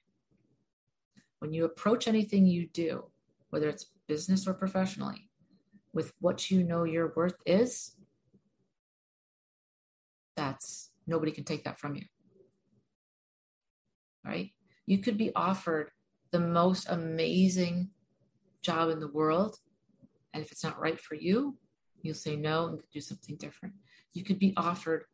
When 1.39 1.51
you 1.51 1.65
approach 1.65 2.07
anything 2.07 2.45
you 2.45 2.67
do, 2.67 3.05
whether 3.49 3.67
it's 3.67 3.87
business 4.07 4.45
or 4.45 4.53
professionally, 4.53 5.31
with 5.93 6.13
what 6.19 6.51
you 6.51 6.63
know 6.63 6.83
your 6.83 7.11
worth 7.15 7.37
is, 7.47 7.95
that's 10.37 10.91
nobody 11.07 11.31
can 11.31 11.43
take 11.43 11.63
that 11.63 11.79
from 11.79 11.95
you. 11.95 12.03
Right? 14.23 14.51
You 14.85 14.99
could 14.99 15.17
be 15.17 15.31
offered 15.35 15.89
the 16.29 16.39
most 16.39 16.85
amazing 16.87 17.89
job 18.61 18.91
in 18.91 18.99
the 18.99 19.11
world. 19.11 19.57
And 20.35 20.43
if 20.43 20.51
it's 20.51 20.63
not 20.63 20.79
right 20.79 20.99
for 20.99 21.15
you, 21.15 21.57
you'll 22.03 22.13
say 22.13 22.35
no 22.35 22.67
and 22.67 22.79
do 22.93 23.01
something 23.01 23.37
different. 23.37 23.73
You 24.13 24.23
could 24.23 24.37
be 24.37 24.53
offered 24.55 25.05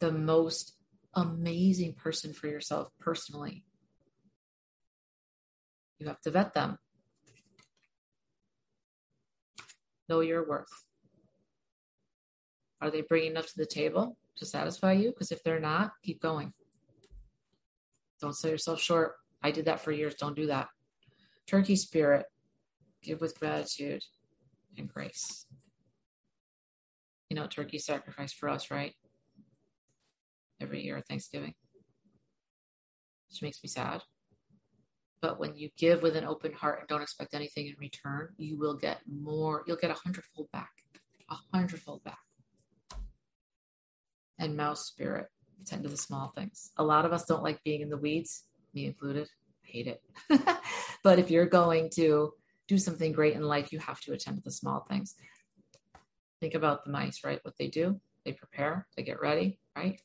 the 0.00 0.10
most 0.10 0.77
amazing 1.18 1.94
person 1.94 2.32
for 2.32 2.46
yourself 2.46 2.88
personally. 2.98 3.64
You 5.98 6.06
have 6.06 6.20
to 6.22 6.30
vet 6.30 6.54
them. 6.54 6.78
Know 10.08 10.20
your 10.20 10.48
worth. 10.48 10.68
Are 12.80 12.90
they 12.90 13.02
bringing 13.02 13.32
enough 13.32 13.48
to 13.48 13.56
the 13.56 13.66
table 13.66 14.16
to 14.36 14.46
satisfy 14.46 14.92
you? 14.92 15.10
Because 15.10 15.32
if 15.32 15.42
they're 15.42 15.60
not, 15.60 15.92
keep 16.04 16.22
going. 16.22 16.52
Don't 18.20 18.36
sell 18.36 18.50
yourself 18.50 18.80
short. 18.80 19.14
I 19.42 19.50
did 19.50 19.66
that 19.66 19.80
for 19.80 19.92
years. 19.92 20.14
Don't 20.14 20.36
do 20.36 20.46
that. 20.46 20.68
Turkey 21.46 21.76
spirit, 21.76 22.26
give 23.02 23.20
with 23.20 23.38
gratitude 23.38 24.02
and 24.76 24.88
grace. 24.88 25.46
You 27.30 27.36
know, 27.36 27.46
turkey 27.46 27.78
sacrifice 27.78 28.32
for 28.32 28.48
us, 28.48 28.70
right? 28.70 28.94
Every 30.60 30.82
year 30.82 31.02
Thanksgiving, 31.08 31.54
which 33.30 33.42
makes 33.42 33.62
me 33.62 33.68
sad. 33.68 34.02
But 35.20 35.40
when 35.40 35.56
you 35.56 35.70
give 35.76 36.02
with 36.02 36.16
an 36.16 36.24
open 36.24 36.52
heart 36.52 36.80
and 36.80 36.88
don't 36.88 37.02
expect 37.02 37.34
anything 37.34 37.66
in 37.66 37.74
return, 37.78 38.28
you 38.36 38.56
will 38.58 38.74
get 38.74 39.00
more. 39.06 39.64
You'll 39.66 39.76
get 39.76 39.90
a 39.90 39.94
hundredfold 39.94 40.48
back, 40.52 40.70
a 41.30 41.36
hundredfold 41.52 42.04
back. 42.04 42.18
And 44.38 44.56
mouse 44.56 44.86
spirit, 44.86 45.26
tend 45.66 45.82
to 45.82 45.88
the 45.88 45.96
small 45.96 46.32
things. 46.36 46.70
A 46.76 46.84
lot 46.84 47.04
of 47.04 47.12
us 47.12 47.24
don't 47.24 47.42
like 47.42 47.62
being 47.64 47.80
in 47.80 47.90
the 47.90 47.96
weeds 47.96 48.44
me 48.74 48.86
included. 48.86 49.28
I 49.64 49.68
hate 49.68 49.86
it. 49.86 50.02
but 51.02 51.18
if 51.18 51.30
you're 51.30 51.46
going 51.46 51.90
to 51.94 52.32
do 52.66 52.78
something 52.78 53.12
great 53.12 53.34
in 53.34 53.42
life, 53.42 53.72
you 53.72 53.78
have 53.78 54.00
to 54.02 54.12
attend 54.12 54.36
to 54.36 54.42
the 54.42 54.52
small 54.52 54.86
things. 54.88 55.14
Think 56.40 56.54
about 56.54 56.84
the 56.84 56.90
mice, 56.90 57.24
right? 57.24 57.40
What 57.42 57.54
they 57.58 57.68
do, 57.68 58.00
they 58.24 58.32
prepare, 58.32 58.86
they 58.96 59.02
get 59.02 59.20
ready, 59.20 59.58
right? 59.76 60.00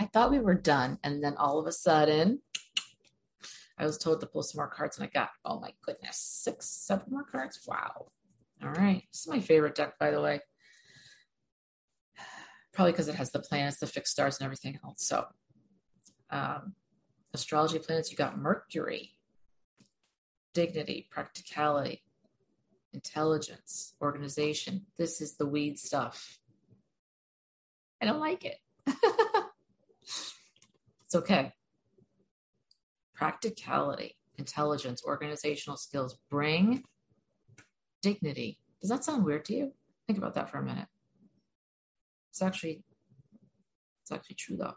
I 0.00 0.06
thought 0.06 0.30
we 0.30 0.40
were 0.40 0.54
done. 0.54 0.98
And 1.04 1.22
then 1.22 1.36
all 1.36 1.58
of 1.58 1.66
a 1.66 1.72
sudden, 1.72 2.40
I 3.78 3.84
was 3.84 3.98
told 3.98 4.20
to 4.20 4.26
pull 4.26 4.42
some 4.42 4.58
more 4.58 4.68
cards, 4.68 4.98
and 4.98 5.06
I 5.06 5.10
got, 5.12 5.30
oh 5.44 5.60
my 5.60 5.72
goodness, 5.82 6.16
six, 6.16 6.66
seven 6.66 7.06
more 7.10 7.24
cards. 7.24 7.60
Wow. 7.66 8.06
All 8.62 8.70
right. 8.70 9.02
This 9.12 9.22
is 9.22 9.28
my 9.28 9.40
favorite 9.40 9.74
deck, 9.74 9.98
by 9.98 10.10
the 10.10 10.20
way. 10.20 10.40
Probably 12.72 12.92
because 12.92 13.08
it 13.08 13.16
has 13.16 13.30
the 13.30 13.40
planets, 13.40 13.78
the 13.78 13.86
fixed 13.86 14.12
stars, 14.12 14.38
and 14.38 14.44
everything 14.44 14.78
else. 14.84 15.04
So 15.06 15.26
um, 16.30 16.74
astrology 17.32 17.78
planets, 17.78 18.10
you 18.10 18.16
got 18.16 18.38
Mercury, 18.38 19.12
dignity, 20.54 21.08
practicality, 21.10 22.02
intelligence, 22.92 23.94
organization. 24.00 24.86
This 24.96 25.20
is 25.20 25.36
the 25.36 25.46
weed 25.46 25.78
stuff. 25.78 26.38
I 28.00 28.06
don't 28.06 28.20
like 28.20 28.44
it. 28.44 28.58
it's 30.04 31.14
okay. 31.14 31.52
Practicality, 33.14 34.16
intelligence, 34.38 35.02
organizational 35.04 35.76
skills 35.76 36.18
bring 36.30 36.84
dignity. 38.02 38.58
Does 38.80 38.90
that 38.90 39.04
sound 39.04 39.24
weird 39.24 39.44
to 39.46 39.54
you? 39.54 39.72
Think 40.06 40.18
about 40.18 40.34
that 40.34 40.50
for 40.50 40.58
a 40.58 40.62
minute. 40.62 40.88
It's 42.30 42.42
actually 42.42 42.82
it's 44.02 44.12
actually 44.12 44.36
true 44.36 44.56
though. 44.56 44.74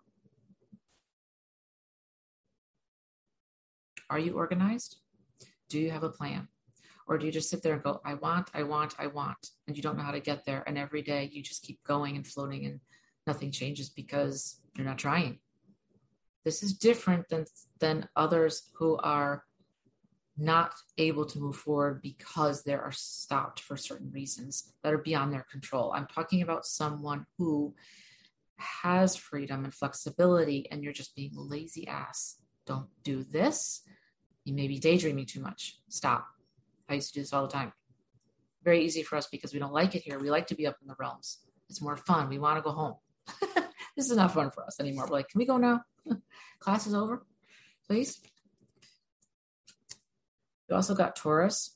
Are 4.10 4.20
you 4.20 4.34
organized? 4.38 4.98
Do 5.70 5.80
you 5.80 5.92
have 5.92 6.04
a 6.04 6.10
plan? 6.10 6.48
Or 7.08 7.18
do 7.18 7.26
you 7.26 7.32
just 7.32 7.50
sit 7.50 7.64
there 7.64 7.74
and 7.74 7.84
go, 7.84 8.02
I 8.06 8.16
want, 8.16 8.50
I 8.54 8.64
want, 8.64 8.96
I 9.00 9.08
want, 9.08 9.52
and 9.68 9.76
you 9.76 9.84
don't 9.84 9.98
know 9.98 10.04
how 10.04 10.12
to 10.12 10.20
get 10.20 10.46
there? 10.46 10.64
And 10.68 10.78
every 10.78 11.02
day 11.02 11.30
you 11.32 11.42
just 11.42 11.64
keep 11.64 11.82
going 11.84 12.16
and 12.16 12.28
floating 12.28 12.66
and 12.66 12.80
nothing 13.28 13.52
changes 13.52 13.90
because 13.90 14.62
you're 14.76 14.88
not 14.88 14.98
trying. 14.98 15.40
This 16.46 16.64
is 16.64 16.74
different 16.74 17.28
than, 17.30 17.46
than 17.80 18.08
others 18.16 18.72
who 18.74 18.98
are 18.98 19.44
not 20.38 20.74
able 20.98 21.26
to 21.26 21.40
move 21.40 21.56
forward 21.56 22.02
because 22.02 22.64
they 22.64 22.74
are 22.74 22.92
stopped 22.92 23.60
for 23.60 23.76
certain 23.76 24.12
reasons 24.12 24.72
that 24.84 24.94
are 24.94 25.00
beyond 25.00 25.34
their 25.34 25.46
control. 25.52 25.92
I'm 25.94 26.08
talking 26.08 26.42
about 26.42 26.66
someone 26.66 27.26
who 27.38 27.74
has 28.58 29.16
freedom 29.16 29.64
and 29.66 29.74
flexibility, 29.74 30.68
and 30.72 30.84
you're 30.84 30.94
just 30.94 31.16
being 31.16 31.32
lazy 31.36 31.88
ass. 31.88 32.38
Don't 32.66 32.88
do 33.04 33.24
this. 33.24 33.82
You 34.46 34.54
may 34.54 34.68
be 34.68 34.80
daydreaming 34.80 35.26
too 35.26 35.42
much. 35.42 35.80
Stop. 35.90 36.28
I 36.90 36.96
used 36.96 37.10
to 37.10 37.16
do 37.16 37.22
this 37.22 37.34
all 37.34 37.46
the 37.46 37.52
time. 37.52 37.74
Very 38.64 38.84
easy 38.84 39.04
for 39.04 39.16
us 39.16 39.28
because 39.28 39.54
we 39.54 39.60
don't 39.60 39.74
like 39.74 39.96
it 39.96 40.04
here. 40.04 40.20
We 40.20 40.30
like 40.30 40.48
to 40.48 40.56
be 40.56 40.68
up 40.68 40.78
in 40.82 40.88
the 40.88 40.96
realms. 41.00 41.40
It's 41.70 41.82
more 41.82 41.98
fun. 41.98 42.30
We 42.30 42.40
want 42.40 42.58
to 42.58 42.62
go 42.62 42.72
home. 42.72 42.96
this 43.96 44.10
is 44.10 44.18
not 44.18 44.34
fun 44.34 44.52
for 44.52 44.64
us 44.66 44.80
anymore. 44.80 45.06
We're 45.08 45.18
like, 45.18 45.30
can 45.30 45.40
we 45.40 45.46
go 45.46 45.58
now? 45.58 45.82
Class 46.60 46.88
is 46.88 46.94
over, 46.94 47.26
please. 47.88 48.20
We 50.70 50.76
also 50.76 50.96
got 50.96 51.16
Taurus. 51.16 51.76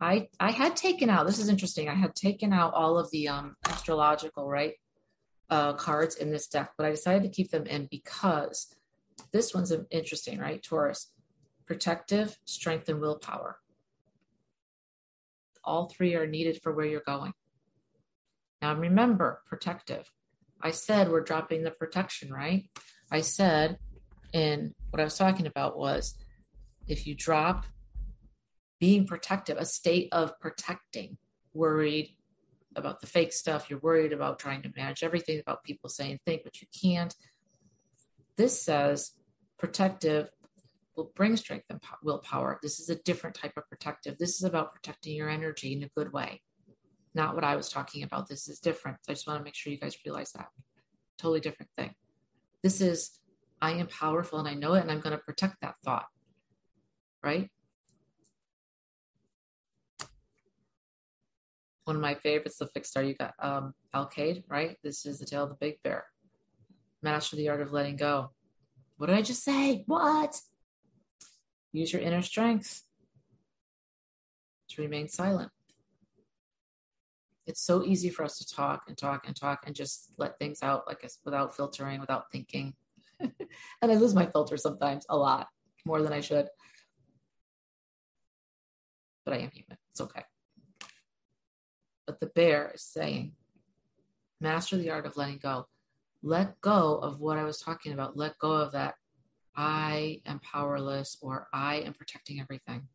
I 0.00 0.28
I 0.38 0.50
had 0.50 0.76
taken 0.76 1.10
out. 1.10 1.26
This 1.26 1.38
is 1.38 1.48
interesting. 1.48 1.88
I 1.88 1.94
had 1.94 2.14
taken 2.14 2.52
out 2.52 2.74
all 2.74 2.98
of 2.98 3.10
the 3.10 3.28
um, 3.28 3.56
astrological 3.66 4.48
right 4.48 4.74
uh, 5.50 5.72
cards 5.74 6.16
in 6.16 6.30
this 6.30 6.48
deck, 6.48 6.72
but 6.76 6.86
I 6.86 6.90
decided 6.90 7.22
to 7.22 7.34
keep 7.34 7.50
them 7.50 7.66
in 7.66 7.88
because 7.90 8.74
this 9.32 9.54
one's 9.54 9.72
interesting, 9.90 10.38
right? 10.38 10.62
Taurus, 10.62 11.10
protective, 11.66 12.38
strength, 12.44 12.88
and 12.88 13.00
willpower. 13.00 13.58
All 15.64 15.88
three 15.88 16.14
are 16.14 16.26
needed 16.26 16.60
for 16.62 16.72
where 16.72 16.86
you're 16.86 17.02
going. 17.04 17.32
Now 18.62 18.74
remember, 18.74 19.42
protective. 19.46 20.10
I 20.62 20.70
said 20.70 21.10
we're 21.10 21.20
dropping 21.20 21.62
the 21.62 21.70
protection, 21.70 22.32
right? 22.32 22.68
I 23.10 23.20
said, 23.20 23.78
and 24.34 24.74
what 24.90 25.00
I 25.00 25.04
was 25.04 25.16
talking 25.16 25.46
about 25.46 25.78
was 25.78 26.16
if 26.88 27.06
you 27.06 27.14
drop 27.14 27.66
being 28.80 29.06
protective, 29.06 29.56
a 29.58 29.64
state 29.64 30.08
of 30.12 30.38
protecting, 30.40 31.18
worried 31.54 32.10
about 32.74 33.00
the 33.00 33.06
fake 33.06 33.32
stuff, 33.32 33.70
you're 33.70 33.78
worried 33.78 34.12
about 34.12 34.38
trying 34.38 34.62
to 34.62 34.72
manage 34.76 35.02
everything, 35.02 35.40
about 35.40 35.64
people 35.64 35.88
saying 35.88 36.18
think, 36.26 36.42
but 36.44 36.60
you 36.60 36.66
can't. 36.82 37.14
This 38.36 38.60
says 38.60 39.12
protective 39.58 40.28
will 40.94 41.12
bring 41.14 41.36
strength 41.36 41.66
and 41.70 41.80
willpower. 42.02 42.58
This 42.62 42.80
is 42.80 42.90
a 42.90 42.96
different 42.96 43.36
type 43.36 43.52
of 43.56 43.68
protective. 43.68 44.18
This 44.18 44.36
is 44.36 44.44
about 44.44 44.74
protecting 44.74 45.14
your 45.14 45.28
energy 45.28 45.72
in 45.72 45.82
a 45.82 45.90
good 45.96 46.12
way. 46.12 46.42
Not 47.16 47.34
what 47.34 47.44
I 47.44 47.56
was 47.56 47.70
talking 47.70 48.02
about. 48.02 48.28
This 48.28 48.46
is 48.46 48.58
different. 48.60 48.98
I 49.08 49.12
just 49.14 49.26
want 49.26 49.40
to 49.40 49.44
make 49.44 49.54
sure 49.54 49.72
you 49.72 49.80
guys 49.80 49.96
realize 50.04 50.32
that. 50.32 50.48
Totally 51.16 51.40
different 51.40 51.70
thing. 51.74 51.94
This 52.62 52.82
is, 52.82 53.18
I 53.62 53.70
am 53.72 53.86
powerful 53.86 54.38
and 54.38 54.46
I 54.46 54.52
know 54.52 54.74
it, 54.74 54.82
and 54.82 54.90
I'm 54.90 55.00
going 55.00 55.16
to 55.16 55.24
protect 55.24 55.62
that 55.62 55.76
thought. 55.82 56.04
Right? 57.24 57.48
One 61.84 61.96
of 61.96 62.02
my 62.02 62.16
favorites, 62.16 62.58
the 62.58 62.66
fixed 62.66 62.90
star, 62.90 63.02
you 63.02 63.14
got 63.14 63.32
um, 63.38 63.72
Alkaid, 63.94 64.42
right? 64.46 64.76
This 64.84 65.06
is 65.06 65.18
the 65.18 65.24
tail 65.24 65.44
of 65.44 65.48
the 65.48 65.56
big 65.58 65.82
bear. 65.82 66.04
Master 67.02 67.36
the 67.36 67.48
art 67.48 67.62
of 67.62 67.72
letting 67.72 67.96
go. 67.96 68.32
What 68.98 69.06
did 69.06 69.16
I 69.16 69.22
just 69.22 69.42
say? 69.42 69.84
What? 69.86 70.38
Use 71.72 71.94
your 71.94 72.02
inner 72.02 72.20
strength 72.20 72.82
to 74.68 74.82
remain 74.82 75.08
silent. 75.08 75.50
It's 77.46 77.62
so 77.62 77.84
easy 77.84 78.10
for 78.10 78.24
us 78.24 78.38
to 78.38 78.46
talk 78.46 78.82
and 78.88 78.98
talk 78.98 79.26
and 79.26 79.36
talk 79.36 79.64
and 79.66 79.74
just 79.74 80.12
let 80.18 80.38
things 80.38 80.62
out 80.62 80.86
like 80.86 81.08
without 81.24 81.56
filtering, 81.56 82.00
without 82.00 82.30
thinking. 82.32 82.74
and 83.20 83.32
I 83.82 83.94
lose 83.94 84.14
my 84.14 84.26
filter 84.26 84.56
sometimes 84.56 85.06
a 85.08 85.16
lot 85.16 85.46
more 85.84 86.02
than 86.02 86.12
I 86.12 86.20
should. 86.20 86.48
But 89.24 89.34
I 89.34 89.38
am 89.38 89.50
human. 89.50 89.78
It's 89.92 90.00
okay. 90.00 90.24
But 92.06 92.18
the 92.20 92.26
bear 92.26 92.72
is 92.74 92.82
saying, 92.82 93.32
master 94.40 94.76
the 94.76 94.90
art 94.90 95.06
of 95.06 95.16
letting 95.16 95.38
go. 95.38 95.66
Let 96.22 96.60
go 96.60 96.98
of 96.98 97.20
what 97.20 97.38
I 97.38 97.44
was 97.44 97.58
talking 97.58 97.92
about. 97.92 98.16
Let 98.16 98.38
go 98.38 98.52
of 98.52 98.72
that. 98.72 98.94
I 99.56 100.20
am 100.26 100.40
powerless 100.40 101.16
or 101.22 101.46
I 101.52 101.76
am 101.76 101.94
protecting 101.94 102.40
everything. 102.40 102.88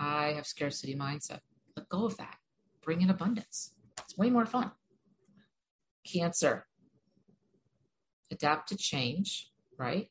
I 0.00 0.32
have 0.32 0.46
scarcity 0.46 0.96
mindset. 0.96 1.40
Let 1.76 1.88
go 1.88 2.04
of 2.04 2.16
that 2.16 2.36
bring 2.84 3.02
in 3.02 3.10
abundance. 3.10 3.72
It's 3.98 4.16
way 4.16 4.30
more 4.30 4.46
fun. 4.46 4.70
Cancer. 6.06 6.66
Adapt 8.30 8.68
to 8.68 8.76
change, 8.76 9.50
right? 9.78 10.08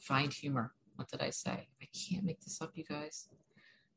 Find 0.00 0.32
humor. 0.32 0.72
What 0.96 1.08
did 1.10 1.22
I 1.22 1.30
say? 1.30 1.68
I 1.82 1.86
can't 1.92 2.24
make 2.24 2.40
this 2.40 2.60
up, 2.60 2.72
you 2.74 2.84
guys. 2.84 3.28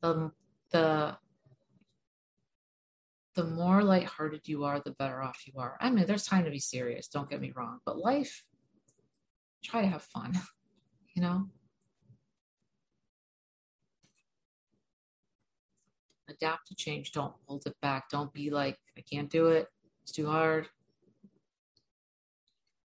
The 0.00 0.30
the 0.70 1.16
the 3.34 3.44
more 3.44 3.82
lighthearted 3.82 4.46
you 4.46 4.64
are, 4.64 4.80
the 4.80 4.90
better 4.92 5.22
off 5.22 5.46
you 5.46 5.54
are. 5.58 5.76
I 5.80 5.90
mean, 5.90 6.06
there's 6.06 6.26
time 6.26 6.44
to 6.44 6.50
be 6.50 6.58
serious, 6.58 7.08
don't 7.08 7.30
get 7.30 7.40
me 7.40 7.52
wrong, 7.56 7.78
but 7.86 7.98
life, 7.98 8.44
try 9.64 9.80
to 9.80 9.88
have 9.88 10.02
fun, 10.02 10.38
you 11.14 11.22
know? 11.22 11.46
Adapt 16.28 16.68
to 16.68 16.74
change. 16.74 17.12
Don't 17.12 17.34
hold 17.46 17.66
it 17.66 17.76
back. 17.82 18.08
Don't 18.10 18.32
be 18.32 18.50
like, 18.50 18.78
I 18.96 19.02
can't 19.02 19.30
do 19.30 19.48
it. 19.48 19.68
It's 20.02 20.12
too 20.12 20.26
hard. 20.26 20.68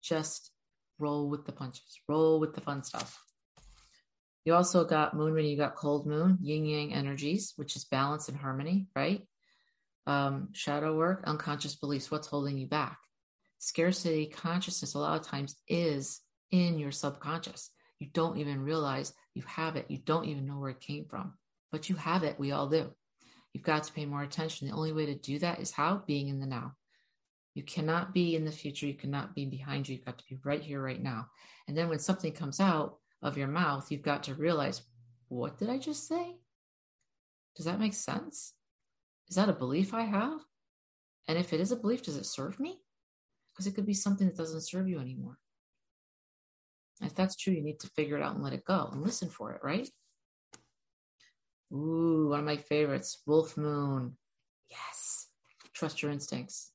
Just 0.02 0.50
roll 0.98 1.28
with 1.28 1.44
the 1.44 1.52
punches, 1.52 2.00
roll 2.08 2.40
with 2.40 2.54
the 2.54 2.60
fun 2.60 2.82
stuff. 2.82 3.22
You 4.44 4.54
also 4.54 4.84
got 4.84 5.14
moon 5.14 5.34
when 5.34 5.44
you 5.44 5.56
got 5.56 5.76
cold 5.76 6.06
moon, 6.06 6.38
yin 6.40 6.64
yang 6.64 6.94
energies, 6.94 7.52
which 7.56 7.76
is 7.76 7.84
balance 7.84 8.28
and 8.28 8.36
harmony, 8.36 8.88
right? 8.96 9.26
Um, 10.06 10.48
shadow 10.52 10.96
work, 10.96 11.22
unconscious 11.26 11.76
beliefs, 11.76 12.10
what's 12.10 12.26
holding 12.26 12.58
you 12.58 12.66
back? 12.66 12.98
Scarcity 13.58 14.26
consciousness, 14.26 14.94
a 14.94 14.98
lot 14.98 15.20
of 15.20 15.26
times, 15.26 15.54
is 15.68 16.20
in 16.50 16.78
your 16.78 16.90
subconscious. 16.90 17.70
You 18.00 18.08
don't 18.12 18.38
even 18.38 18.62
realize 18.62 19.12
you 19.34 19.44
have 19.46 19.76
it. 19.76 19.86
You 19.88 19.98
don't 19.98 20.24
even 20.24 20.46
know 20.46 20.58
where 20.58 20.70
it 20.70 20.80
came 20.80 21.04
from, 21.04 21.34
but 21.70 21.88
you 21.88 21.94
have 21.94 22.24
it. 22.24 22.40
We 22.40 22.50
all 22.50 22.68
do. 22.68 22.92
You've 23.52 23.64
got 23.64 23.84
to 23.84 23.92
pay 23.92 24.06
more 24.06 24.22
attention. 24.22 24.68
The 24.68 24.74
only 24.74 24.92
way 24.92 25.06
to 25.06 25.14
do 25.14 25.38
that 25.40 25.60
is 25.60 25.70
how? 25.70 26.02
Being 26.06 26.28
in 26.28 26.40
the 26.40 26.46
now. 26.46 26.72
You 27.54 27.62
cannot 27.62 28.14
be 28.14 28.34
in 28.34 28.44
the 28.44 28.52
future. 28.52 28.86
You 28.86 28.94
cannot 28.94 29.34
be 29.34 29.44
behind 29.44 29.88
you. 29.88 29.96
You've 29.96 30.06
got 30.06 30.18
to 30.18 30.24
be 30.28 30.38
right 30.42 30.62
here, 30.62 30.80
right 30.80 31.02
now. 31.02 31.26
And 31.68 31.76
then 31.76 31.88
when 31.88 31.98
something 31.98 32.32
comes 32.32 32.60
out 32.60 32.96
of 33.22 33.36
your 33.36 33.48
mouth, 33.48 33.90
you've 33.90 34.02
got 34.02 34.22
to 34.24 34.34
realize, 34.34 34.82
what 35.28 35.58
did 35.58 35.68
I 35.68 35.78
just 35.78 36.08
say? 36.08 36.36
Does 37.56 37.66
that 37.66 37.80
make 37.80 37.94
sense? 37.94 38.54
Is 39.28 39.36
that 39.36 39.50
a 39.50 39.54
belief 39.54 39.92
I 39.92 40.02
have? 40.02 40.40
And 41.28 41.38
if 41.38 41.52
it 41.52 41.60
is 41.60 41.72
a 41.72 41.76
belief, 41.76 42.02
does 42.02 42.16
it 42.16 42.26
serve 42.26 42.58
me? 42.58 42.80
Because 43.52 43.66
it 43.66 43.74
could 43.74 43.86
be 43.86 43.94
something 43.94 44.26
that 44.26 44.36
doesn't 44.36 44.66
serve 44.66 44.88
you 44.88 44.98
anymore. 44.98 45.36
If 47.02 47.14
that's 47.14 47.36
true, 47.36 47.52
you 47.52 47.62
need 47.62 47.80
to 47.80 47.88
figure 47.88 48.16
it 48.16 48.22
out 48.22 48.34
and 48.34 48.42
let 48.42 48.54
it 48.54 48.64
go 48.64 48.88
and 48.92 49.02
listen 49.02 49.28
for 49.28 49.52
it, 49.52 49.60
right? 49.62 49.88
Ooh, 51.72 52.28
one 52.28 52.40
of 52.40 52.44
my 52.44 52.58
favorites, 52.58 53.22
Wolf 53.26 53.56
Moon. 53.56 54.16
Yes. 54.70 55.28
Trust 55.72 56.02
your 56.02 56.12
instincts. 56.12 56.72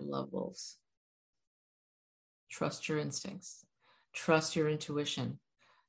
I 0.00 0.04
love 0.04 0.32
wolves. 0.32 0.78
Trust 2.50 2.88
your 2.88 2.98
instincts. 2.98 3.64
Trust 4.14 4.56
your 4.56 4.68
intuition. 4.68 5.38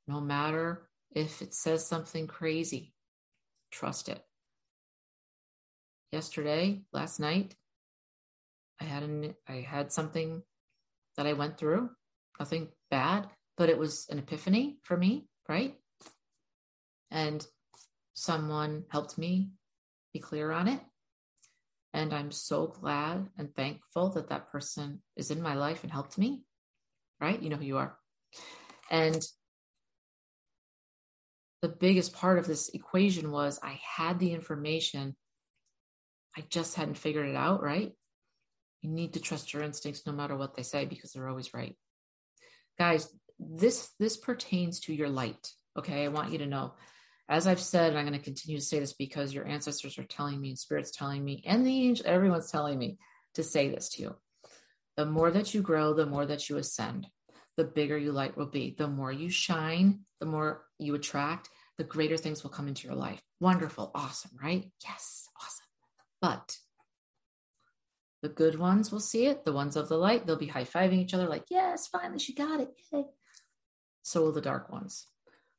No 0.07 0.19
matter 0.19 0.89
if 1.11 1.41
it 1.41 1.53
says 1.53 1.87
something 1.87 2.27
crazy, 2.27 2.93
trust 3.71 4.09
it. 4.09 4.21
Yesterday, 6.11 6.81
last 6.91 7.19
night, 7.19 7.55
I 8.79 8.83
had 8.83 9.03
an 9.03 9.35
I 9.47 9.61
had 9.61 9.91
something 9.91 10.43
that 11.17 11.25
I 11.25 11.33
went 11.33 11.57
through, 11.57 11.89
nothing 12.39 12.69
bad, 12.91 13.29
but 13.57 13.69
it 13.69 13.77
was 13.77 14.05
an 14.09 14.19
epiphany 14.19 14.79
for 14.83 14.97
me, 14.97 15.27
right? 15.47 15.75
And 17.15 17.47
someone 18.13 18.83
helped 18.89 19.17
me 19.17 19.49
be 20.13 20.19
clear 20.19 20.51
on 20.51 20.67
it. 20.67 20.81
And 21.93 22.13
I'm 22.13 22.29
so 22.29 22.67
glad 22.67 23.29
and 23.37 23.55
thankful 23.55 24.09
that 24.09 24.29
that 24.29 24.51
person 24.51 25.01
is 25.15 25.31
in 25.31 25.41
my 25.41 25.53
life 25.53 25.83
and 25.83 25.91
helped 25.91 26.17
me. 26.17 26.43
Right? 27.21 27.41
You 27.41 27.49
know 27.49 27.55
who 27.55 27.63
you 27.65 27.77
are. 27.77 27.97
And 28.91 29.25
the 31.61 31.69
biggest 31.69 32.13
part 32.13 32.37
of 32.37 32.47
this 32.47 32.67
equation 32.73 33.31
was 33.31 33.61
I 33.63 33.79
had 33.81 34.19
the 34.19 34.33
information, 34.33 35.15
I 36.37 36.43
just 36.49 36.75
hadn't 36.75 36.97
figured 36.97 37.29
it 37.29 37.35
out, 37.37 37.63
right? 37.63 37.93
You 38.81 38.89
need 38.89 39.13
to 39.13 39.21
trust 39.21 39.53
your 39.53 39.63
instincts 39.63 40.05
no 40.05 40.11
matter 40.11 40.35
what 40.35 40.53
they 40.53 40.63
say 40.63 40.83
because 40.83 41.13
they're 41.13 41.29
always 41.29 41.53
right. 41.53 41.77
Guys, 42.77 43.07
this 43.39 43.91
this 43.99 44.17
pertains 44.17 44.81
to 44.81 44.93
your 44.93 45.09
light. 45.09 45.49
Okay, 45.79 46.03
I 46.03 46.09
want 46.09 46.33
you 46.33 46.39
to 46.39 46.45
know 46.45 46.73
as 47.27 47.47
I've 47.47 47.59
said, 47.59 47.89
and 47.89 47.97
I'm 47.97 48.05
going 48.05 48.17
to 48.17 48.23
continue 48.23 48.59
to 48.59 48.65
say 48.65 48.79
this 48.79 48.93
because 48.93 49.33
your 49.33 49.47
ancestors 49.47 49.97
are 49.97 50.03
telling 50.03 50.39
me, 50.39 50.49
and 50.49 50.59
spirits 50.59 50.91
telling 50.91 51.23
me, 51.23 51.43
and 51.45 51.65
the 51.65 51.87
angel, 51.87 52.05
everyone's 52.07 52.51
telling 52.51 52.77
me 52.77 52.99
to 53.33 53.43
say 53.43 53.69
this 53.69 53.89
to 53.89 54.01
you. 54.03 54.15
The 54.97 55.05
more 55.05 55.31
that 55.31 55.53
you 55.53 55.61
grow, 55.61 55.93
the 55.93 56.05
more 56.05 56.25
that 56.25 56.49
you 56.49 56.57
ascend, 56.57 57.07
the 57.57 57.63
bigger 57.63 57.97
your 57.97 58.13
light 58.13 58.37
will 58.37 58.45
be. 58.45 58.75
The 58.77 58.87
more 58.87 59.11
you 59.11 59.29
shine, 59.29 60.01
the 60.19 60.25
more 60.25 60.65
you 60.77 60.93
attract, 60.95 61.49
the 61.77 61.83
greater 61.83 62.15
things 62.15 62.43
will 62.43 62.51
come 62.51 62.67
into 62.67 62.87
your 62.87 62.95
life. 62.95 63.21
Wonderful, 63.39 63.91
awesome, 63.95 64.31
right? 64.41 64.71
Yes, 64.85 65.27
awesome. 65.41 65.65
But 66.21 66.57
the 68.21 68.29
good 68.29 68.57
ones 68.57 68.91
will 68.91 68.99
see 68.99 69.25
it. 69.25 69.45
The 69.45 69.53
ones 69.53 69.75
of 69.75 69.89
the 69.89 69.97
light, 69.97 70.25
they'll 70.25 70.37
be 70.37 70.47
high 70.47 70.63
fiving 70.63 70.99
each 70.99 71.13
other, 71.13 71.27
like, 71.27 71.45
yes, 71.49 71.87
finally, 71.87 72.19
she 72.19 72.33
got 72.33 72.61
it. 72.61 72.69
Yay. 72.93 73.05
So 74.03 74.21
will 74.21 74.31
the 74.31 74.41
dark 74.41 74.71
ones. 74.71 75.07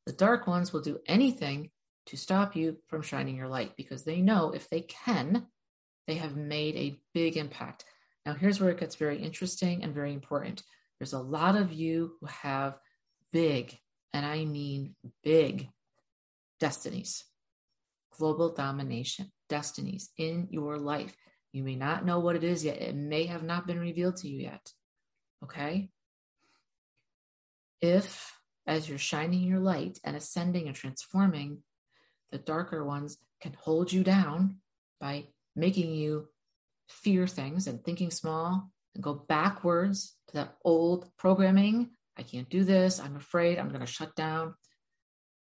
The 0.06 0.12
dark 0.12 0.46
ones 0.46 0.72
will 0.72 0.82
do 0.82 1.00
anything 1.06 1.70
to 2.06 2.16
stop 2.16 2.54
you 2.54 2.76
from 2.86 3.02
shining 3.02 3.36
your 3.36 3.48
light 3.48 3.72
because 3.76 4.04
they 4.04 4.20
know 4.20 4.52
if 4.52 4.70
they 4.70 4.82
can, 4.82 5.46
they 6.06 6.14
have 6.14 6.36
made 6.36 6.76
a 6.76 7.00
big 7.12 7.36
impact. 7.36 7.84
Now, 8.24 8.34
here's 8.34 8.60
where 8.60 8.70
it 8.70 8.80
gets 8.80 8.94
very 8.94 9.18
interesting 9.18 9.82
and 9.82 9.94
very 9.94 10.12
important. 10.12 10.62
There's 10.98 11.12
a 11.12 11.18
lot 11.18 11.56
of 11.56 11.72
you 11.72 12.12
who 12.20 12.26
have 12.26 12.78
big, 13.32 13.76
and 14.12 14.24
I 14.24 14.44
mean 14.44 14.94
big, 15.22 15.68
destinies, 16.60 17.24
global 18.16 18.54
domination 18.54 19.30
destinies 19.48 20.10
in 20.16 20.48
your 20.50 20.78
life. 20.78 21.14
You 21.52 21.62
may 21.64 21.76
not 21.76 22.04
know 22.04 22.20
what 22.20 22.36
it 22.36 22.44
is 22.44 22.64
yet, 22.64 22.80
it 22.80 22.94
may 22.94 23.26
have 23.26 23.42
not 23.42 23.66
been 23.66 23.78
revealed 23.78 24.16
to 24.18 24.28
you 24.28 24.40
yet. 24.40 24.72
Okay? 25.44 25.90
If, 27.80 28.35
as 28.66 28.88
you're 28.88 28.98
shining 28.98 29.42
your 29.42 29.60
light 29.60 29.98
and 30.04 30.16
ascending 30.16 30.66
and 30.66 30.74
transforming, 30.74 31.62
the 32.32 32.38
darker 32.38 32.84
ones 32.84 33.18
can 33.40 33.54
hold 33.60 33.92
you 33.92 34.02
down 34.02 34.56
by 35.00 35.26
making 35.54 35.94
you 35.94 36.28
fear 36.88 37.26
things 37.26 37.66
and 37.66 37.84
thinking 37.84 38.10
small 38.10 38.70
and 38.94 39.04
go 39.04 39.14
backwards 39.14 40.16
to 40.28 40.34
that 40.34 40.56
old 40.64 41.08
programming. 41.16 41.90
I 42.18 42.22
can't 42.22 42.48
do 42.48 42.64
this. 42.64 42.98
I'm 42.98 43.16
afraid 43.16 43.58
I'm 43.58 43.68
going 43.68 43.80
to 43.80 43.86
shut 43.86 44.14
down. 44.16 44.54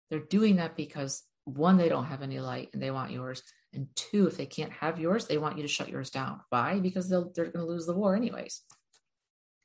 They're 0.09 0.19
doing 0.19 0.57
that 0.57 0.75
because 0.75 1.23
one, 1.45 1.77
they 1.77 1.89
don't 1.89 2.05
have 2.05 2.23
any 2.23 2.39
light 2.39 2.69
and 2.73 2.81
they 2.81 2.91
want 2.91 3.11
yours. 3.11 3.43
And 3.73 3.87
two, 3.95 4.27
if 4.27 4.37
they 4.37 4.45
can't 4.45 4.71
have 4.71 4.99
yours, 4.99 5.27
they 5.27 5.37
want 5.37 5.57
you 5.57 5.63
to 5.63 5.69
shut 5.69 5.89
yours 5.89 6.09
down. 6.09 6.41
Why? 6.49 6.79
Because 6.79 7.09
they're 7.09 7.23
going 7.23 7.51
to 7.51 7.65
lose 7.65 7.85
the 7.85 7.93
war 7.93 8.15
anyways. 8.15 8.63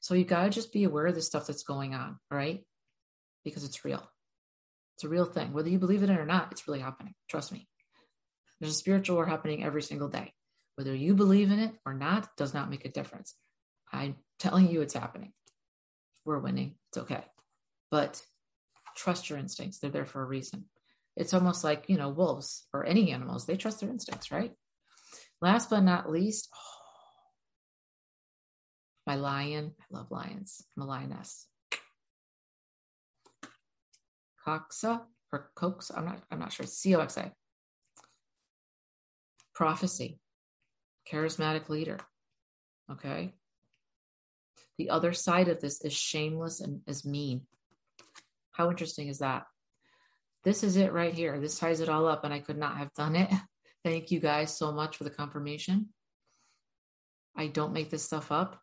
So 0.00 0.14
you 0.14 0.24
got 0.24 0.44
to 0.44 0.50
just 0.50 0.72
be 0.72 0.84
aware 0.84 1.06
of 1.06 1.14
the 1.14 1.22
stuff 1.22 1.46
that's 1.46 1.62
going 1.62 1.94
on, 1.94 2.18
right? 2.30 2.64
Because 3.44 3.64
it's 3.64 3.84
real. 3.84 4.02
It's 4.96 5.04
a 5.04 5.08
real 5.08 5.24
thing. 5.24 5.52
Whether 5.52 5.68
you 5.68 5.78
believe 5.78 6.02
in 6.02 6.10
it 6.10 6.18
or 6.18 6.26
not, 6.26 6.52
it's 6.52 6.68
really 6.68 6.80
happening. 6.80 7.14
Trust 7.28 7.52
me. 7.52 7.68
There's 8.60 8.72
a 8.72 8.76
spiritual 8.76 9.16
war 9.16 9.26
happening 9.26 9.64
every 9.64 9.82
single 9.82 10.08
day. 10.08 10.32
Whether 10.76 10.94
you 10.94 11.14
believe 11.14 11.50
in 11.50 11.58
it 11.58 11.72
or 11.84 11.94
not 11.94 12.28
does 12.36 12.54
not 12.54 12.70
make 12.70 12.84
a 12.84 12.90
difference. 12.90 13.34
I'm 13.92 14.16
telling 14.38 14.68
you 14.70 14.80
it's 14.80 14.94
happening. 14.94 15.32
We're 16.24 16.38
winning. 16.38 16.76
It's 16.90 16.98
okay. 16.98 17.24
But 17.90 18.22
trust 18.96 19.28
your 19.28 19.38
instincts. 19.38 19.78
They're 19.78 19.90
there 19.90 20.06
for 20.06 20.22
a 20.22 20.26
reason. 20.26 20.66
It's 21.16 21.34
almost 21.34 21.62
like, 21.64 21.86
you 21.88 21.96
know, 21.98 22.08
wolves 22.08 22.66
or 22.72 22.86
any 22.86 23.12
animals, 23.12 23.44
they 23.44 23.56
trust 23.56 23.80
their 23.80 23.90
instincts, 23.90 24.30
right? 24.30 24.52
Last 25.40 25.68
but 25.68 25.80
not 25.80 26.10
least, 26.10 26.48
oh, 26.54 26.58
my 29.06 29.16
lion. 29.16 29.72
I 29.80 29.96
love 29.96 30.10
lions. 30.10 30.64
I'm 30.76 30.84
a 30.84 30.86
lioness. 30.86 31.46
Coxa 34.46 35.02
or 35.32 35.50
Cox, 35.54 35.90
I'm 35.94 36.04
not, 36.04 36.22
I'm 36.30 36.38
not 36.38 36.52
sure. 36.52 36.66
C-O-X-A. 36.66 37.32
Prophecy 39.54 40.18
charismatic 41.10 41.68
leader. 41.68 41.98
Okay. 42.90 43.34
The 44.78 44.90
other 44.90 45.12
side 45.12 45.48
of 45.48 45.60
this 45.60 45.82
is 45.82 45.92
shameless 45.92 46.60
and 46.60 46.80
is 46.86 47.04
mean. 47.04 47.42
How 48.52 48.70
interesting 48.70 49.08
is 49.08 49.18
that? 49.18 49.44
This 50.44 50.64
is 50.64 50.76
it 50.76 50.92
right 50.92 51.14
here. 51.14 51.38
This 51.40 51.58
ties 51.58 51.80
it 51.80 51.88
all 51.88 52.06
up, 52.06 52.24
and 52.24 52.34
I 52.34 52.40
could 52.40 52.58
not 52.58 52.76
have 52.76 52.92
done 52.94 53.16
it. 53.16 53.30
Thank 53.84 54.10
you 54.10 54.20
guys 54.20 54.56
so 54.56 54.72
much 54.72 54.96
for 54.96 55.04
the 55.04 55.10
confirmation. 55.10 55.88
I 57.36 57.46
don't 57.46 57.72
make 57.72 57.90
this 57.90 58.04
stuff 58.04 58.30
up. 58.30 58.60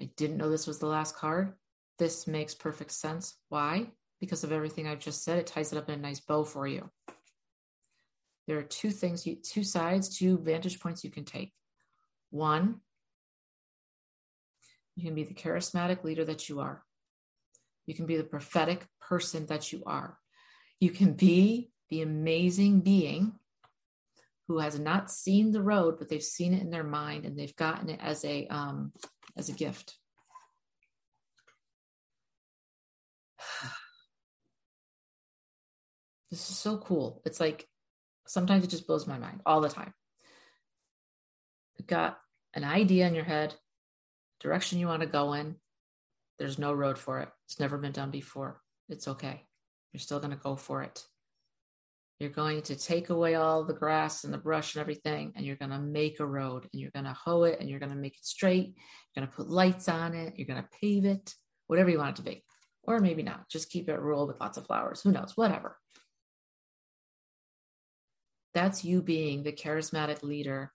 I 0.00 0.10
didn't 0.16 0.36
know 0.36 0.50
this 0.50 0.66
was 0.66 0.78
the 0.78 0.86
last 0.86 1.16
card. 1.16 1.54
This 1.98 2.26
makes 2.26 2.54
perfect 2.54 2.92
sense. 2.92 3.36
Why? 3.48 3.88
Because 4.22 4.42
of 4.44 4.52
everything 4.52 4.86
I've 4.86 5.00
just 5.00 5.22
said, 5.22 5.38
it 5.38 5.46
ties 5.46 5.72
it 5.72 5.78
up 5.78 5.90
in 5.90 5.98
a 5.98 6.02
nice 6.02 6.20
bow 6.20 6.44
for 6.44 6.66
you 6.66 6.88
there 8.46 8.58
are 8.58 8.62
two 8.62 8.90
things, 8.90 9.26
you, 9.26 9.36
two 9.36 9.64
sides, 9.64 10.16
two 10.16 10.38
vantage 10.38 10.80
points 10.80 11.04
you 11.04 11.10
can 11.10 11.24
take. 11.24 11.52
One, 12.30 12.80
you 14.96 15.04
can 15.04 15.14
be 15.14 15.24
the 15.24 15.34
charismatic 15.34 16.04
leader 16.04 16.24
that 16.24 16.48
you 16.48 16.60
are. 16.60 16.82
You 17.86 17.94
can 17.94 18.06
be 18.06 18.16
the 18.16 18.24
prophetic 18.24 18.86
person 19.00 19.46
that 19.46 19.72
you 19.72 19.82
are. 19.86 20.18
You 20.80 20.90
can 20.90 21.12
be 21.14 21.70
the 21.90 22.02
amazing 22.02 22.80
being 22.80 23.32
who 24.48 24.58
has 24.58 24.78
not 24.78 25.10
seen 25.10 25.52
the 25.52 25.62
road, 25.62 25.96
but 25.98 26.08
they've 26.08 26.22
seen 26.22 26.52
it 26.52 26.62
in 26.62 26.70
their 26.70 26.84
mind 26.84 27.24
and 27.24 27.38
they've 27.38 27.56
gotten 27.56 27.88
it 27.90 28.00
as 28.02 28.24
a 28.24 28.46
um, 28.48 28.92
as 29.36 29.48
a 29.48 29.52
gift. 29.52 29.96
This 36.32 36.50
is 36.50 36.58
so 36.58 36.78
cool. 36.78 37.22
It's 37.24 37.38
like 37.38 37.68
Sometimes 38.26 38.64
it 38.64 38.70
just 38.70 38.86
blows 38.86 39.06
my 39.06 39.18
mind 39.18 39.40
all 39.44 39.60
the 39.60 39.68
time. 39.68 39.92
You've 41.76 41.88
got 41.88 42.18
an 42.54 42.64
idea 42.64 43.06
in 43.06 43.14
your 43.14 43.24
head, 43.24 43.54
direction 44.40 44.78
you 44.78 44.86
want 44.86 45.02
to 45.02 45.08
go 45.08 45.32
in. 45.32 45.56
There's 46.38 46.58
no 46.58 46.72
road 46.72 46.98
for 46.98 47.20
it. 47.20 47.28
It's 47.46 47.60
never 47.60 47.78
been 47.78 47.92
done 47.92 48.10
before. 48.10 48.60
It's 48.88 49.08
okay. 49.08 49.44
You're 49.92 50.00
still 50.00 50.20
going 50.20 50.30
to 50.30 50.36
go 50.36 50.56
for 50.56 50.82
it. 50.82 51.04
You're 52.18 52.30
going 52.30 52.62
to 52.62 52.76
take 52.76 53.10
away 53.10 53.34
all 53.34 53.64
the 53.64 53.74
grass 53.74 54.24
and 54.24 54.32
the 54.32 54.38
brush 54.38 54.74
and 54.74 54.80
everything, 54.80 55.32
and 55.34 55.44
you're 55.44 55.56
going 55.56 55.72
to 55.72 55.78
make 55.78 56.20
a 56.20 56.26
road 56.26 56.68
and 56.72 56.80
you're 56.80 56.92
going 56.92 57.04
to 57.04 57.12
hoe 57.12 57.42
it 57.42 57.58
and 57.60 57.68
you're 57.68 57.80
going 57.80 57.90
to 57.90 57.96
make 57.96 58.16
it 58.16 58.24
straight. 58.24 58.76
You're 59.14 59.24
going 59.24 59.28
to 59.28 59.36
put 59.36 59.50
lights 59.50 59.88
on 59.88 60.14
it. 60.14 60.34
You're 60.36 60.46
going 60.46 60.62
to 60.62 60.68
pave 60.80 61.04
it, 61.04 61.34
whatever 61.66 61.90
you 61.90 61.98
want 61.98 62.18
it 62.18 62.22
to 62.22 62.30
be. 62.30 62.44
Or 62.84 63.00
maybe 63.00 63.22
not. 63.22 63.48
Just 63.48 63.70
keep 63.70 63.88
it 63.88 64.00
rural 64.00 64.26
with 64.26 64.40
lots 64.40 64.56
of 64.56 64.66
flowers. 64.66 65.02
Who 65.02 65.12
knows? 65.12 65.36
Whatever. 65.36 65.76
That's 68.54 68.84
you 68.84 69.02
being 69.02 69.42
the 69.42 69.52
charismatic 69.52 70.22
leader, 70.22 70.72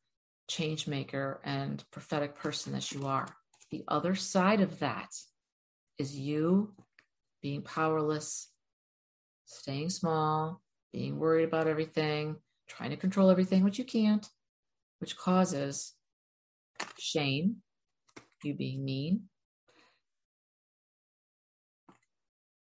change 0.48 0.88
maker, 0.88 1.40
and 1.44 1.84
prophetic 1.92 2.36
person 2.36 2.74
that 2.74 2.92
you 2.92 3.06
are. 3.06 3.28
The 3.70 3.84
other 3.88 4.16
side 4.16 4.62
of 4.62 4.80
that 4.80 5.10
is 6.00 6.18
you 6.18 6.74
being 7.42 7.62
powerless, 7.62 8.50
staying 9.46 9.90
small, 9.90 10.62
being 10.92 11.20
worried 11.20 11.44
about 11.44 11.68
everything, 11.68 12.38
trying 12.68 12.90
to 12.90 12.98
control 12.98 13.30
everything, 13.30 13.64
which 13.64 13.78
you 13.78 13.86
can't, 13.86 14.28
which 15.00 15.18
causes 15.18 15.94
shame, 16.98 17.58
you 18.44 18.56
being 18.56 18.84
mean. 18.84 19.24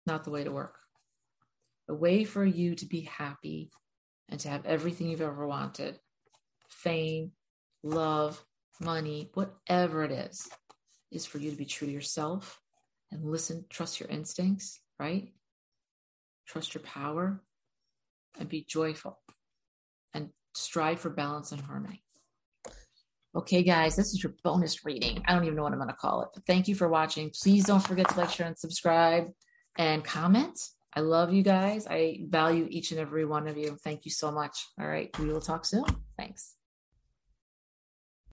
Not 0.07 0.25
the 0.25 0.31
way 0.31 0.45
to 0.45 0.51
work. 0.51 0.77
The 1.87 1.95
way 1.95 2.25
for 2.25 2.45
you 2.45 2.75
to 2.77 2.87
be 2.87 3.03
happy 3.03 3.71
and 4.29 4.41
to 4.41 4.49
have 4.49 4.67
everything 4.67 5.09
you've 5.09 5.21
ever 5.21 5.47
wanted 5.47 5.99
fame, 6.69 7.31
love, 7.83 8.45
money, 8.81 9.31
whatever 9.35 10.03
it 10.03 10.11
is, 10.11 10.49
is 11.13 11.27
for 11.27 11.39
you 11.39 11.51
to 11.51 11.57
be 11.57 11.65
true 11.65 11.87
to 11.87 11.93
yourself 11.93 12.61
and 13.13 13.25
listen, 13.25 13.65
trust 13.71 14.01
your 14.01 14.09
instincts, 14.09 14.81
right? 14.99 15.33
Trust 16.47 16.75
your 16.75 16.83
power 16.83 17.43
and 18.39 18.49
be 18.49 18.67
joyful 18.69 19.21
and 20.13 20.31
strive 20.55 21.01
for 21.01 21.11
balance 21.11 21.53
and 21.53 21.61
harmony. 21.61 22.03
Okay, 23.37 23.63
guys, 23.63 23.97
this 23.97 24.13
is 24.13 24.23
your 24.23 24.35
bonus 24.45 24.85
reading. 24.85 25.23
I 25.27 25.35
don't 25.35 25.45
even 25.45 25.57
know 25.57 25.65
what 25.65 25.73
I'm 25.73 25.79
going 25.79 25.89
to 25.89 25.95
call 25.95 26.23
it, 26.23 26.29
but 26.35 26.45
thank 26.47 26.69
you 26.69 26.75
for 26.75 26.89
watching. 26.89 27.31
Please 27.43 27.65
don't 27.65 27.85
forget 27.85 28.09
to 28.09 28.19
like, 28.19 28.31
share, 28.31 28.47
and 28.47 28.59
subscribe 28.59 29.29
and 29.77 30.05
comment. 30.05 30.59
I 30.97 31.01
love 31.01 31.33
you 31.33 31.43
guys. 31.43 31.87
I 31.89 32.21
value 32.29 32.67
each 32.71 32.93
and 32.93 33.01
every 33.01 33.25
one 33.25 33.49
of 33.49 33.57
you. 33.57 33.77
Thank 33.83 34.05
you 34.05 34.11
so 34.11 34.31
much. 34.31 34.69
All 34.81 34.87
right. 34.87 35.17
We 35.19 35.27
will 35.27 35.41
talk 35.41 35.65
soon. 35.65 35.85
Thanks. 36.17 36.55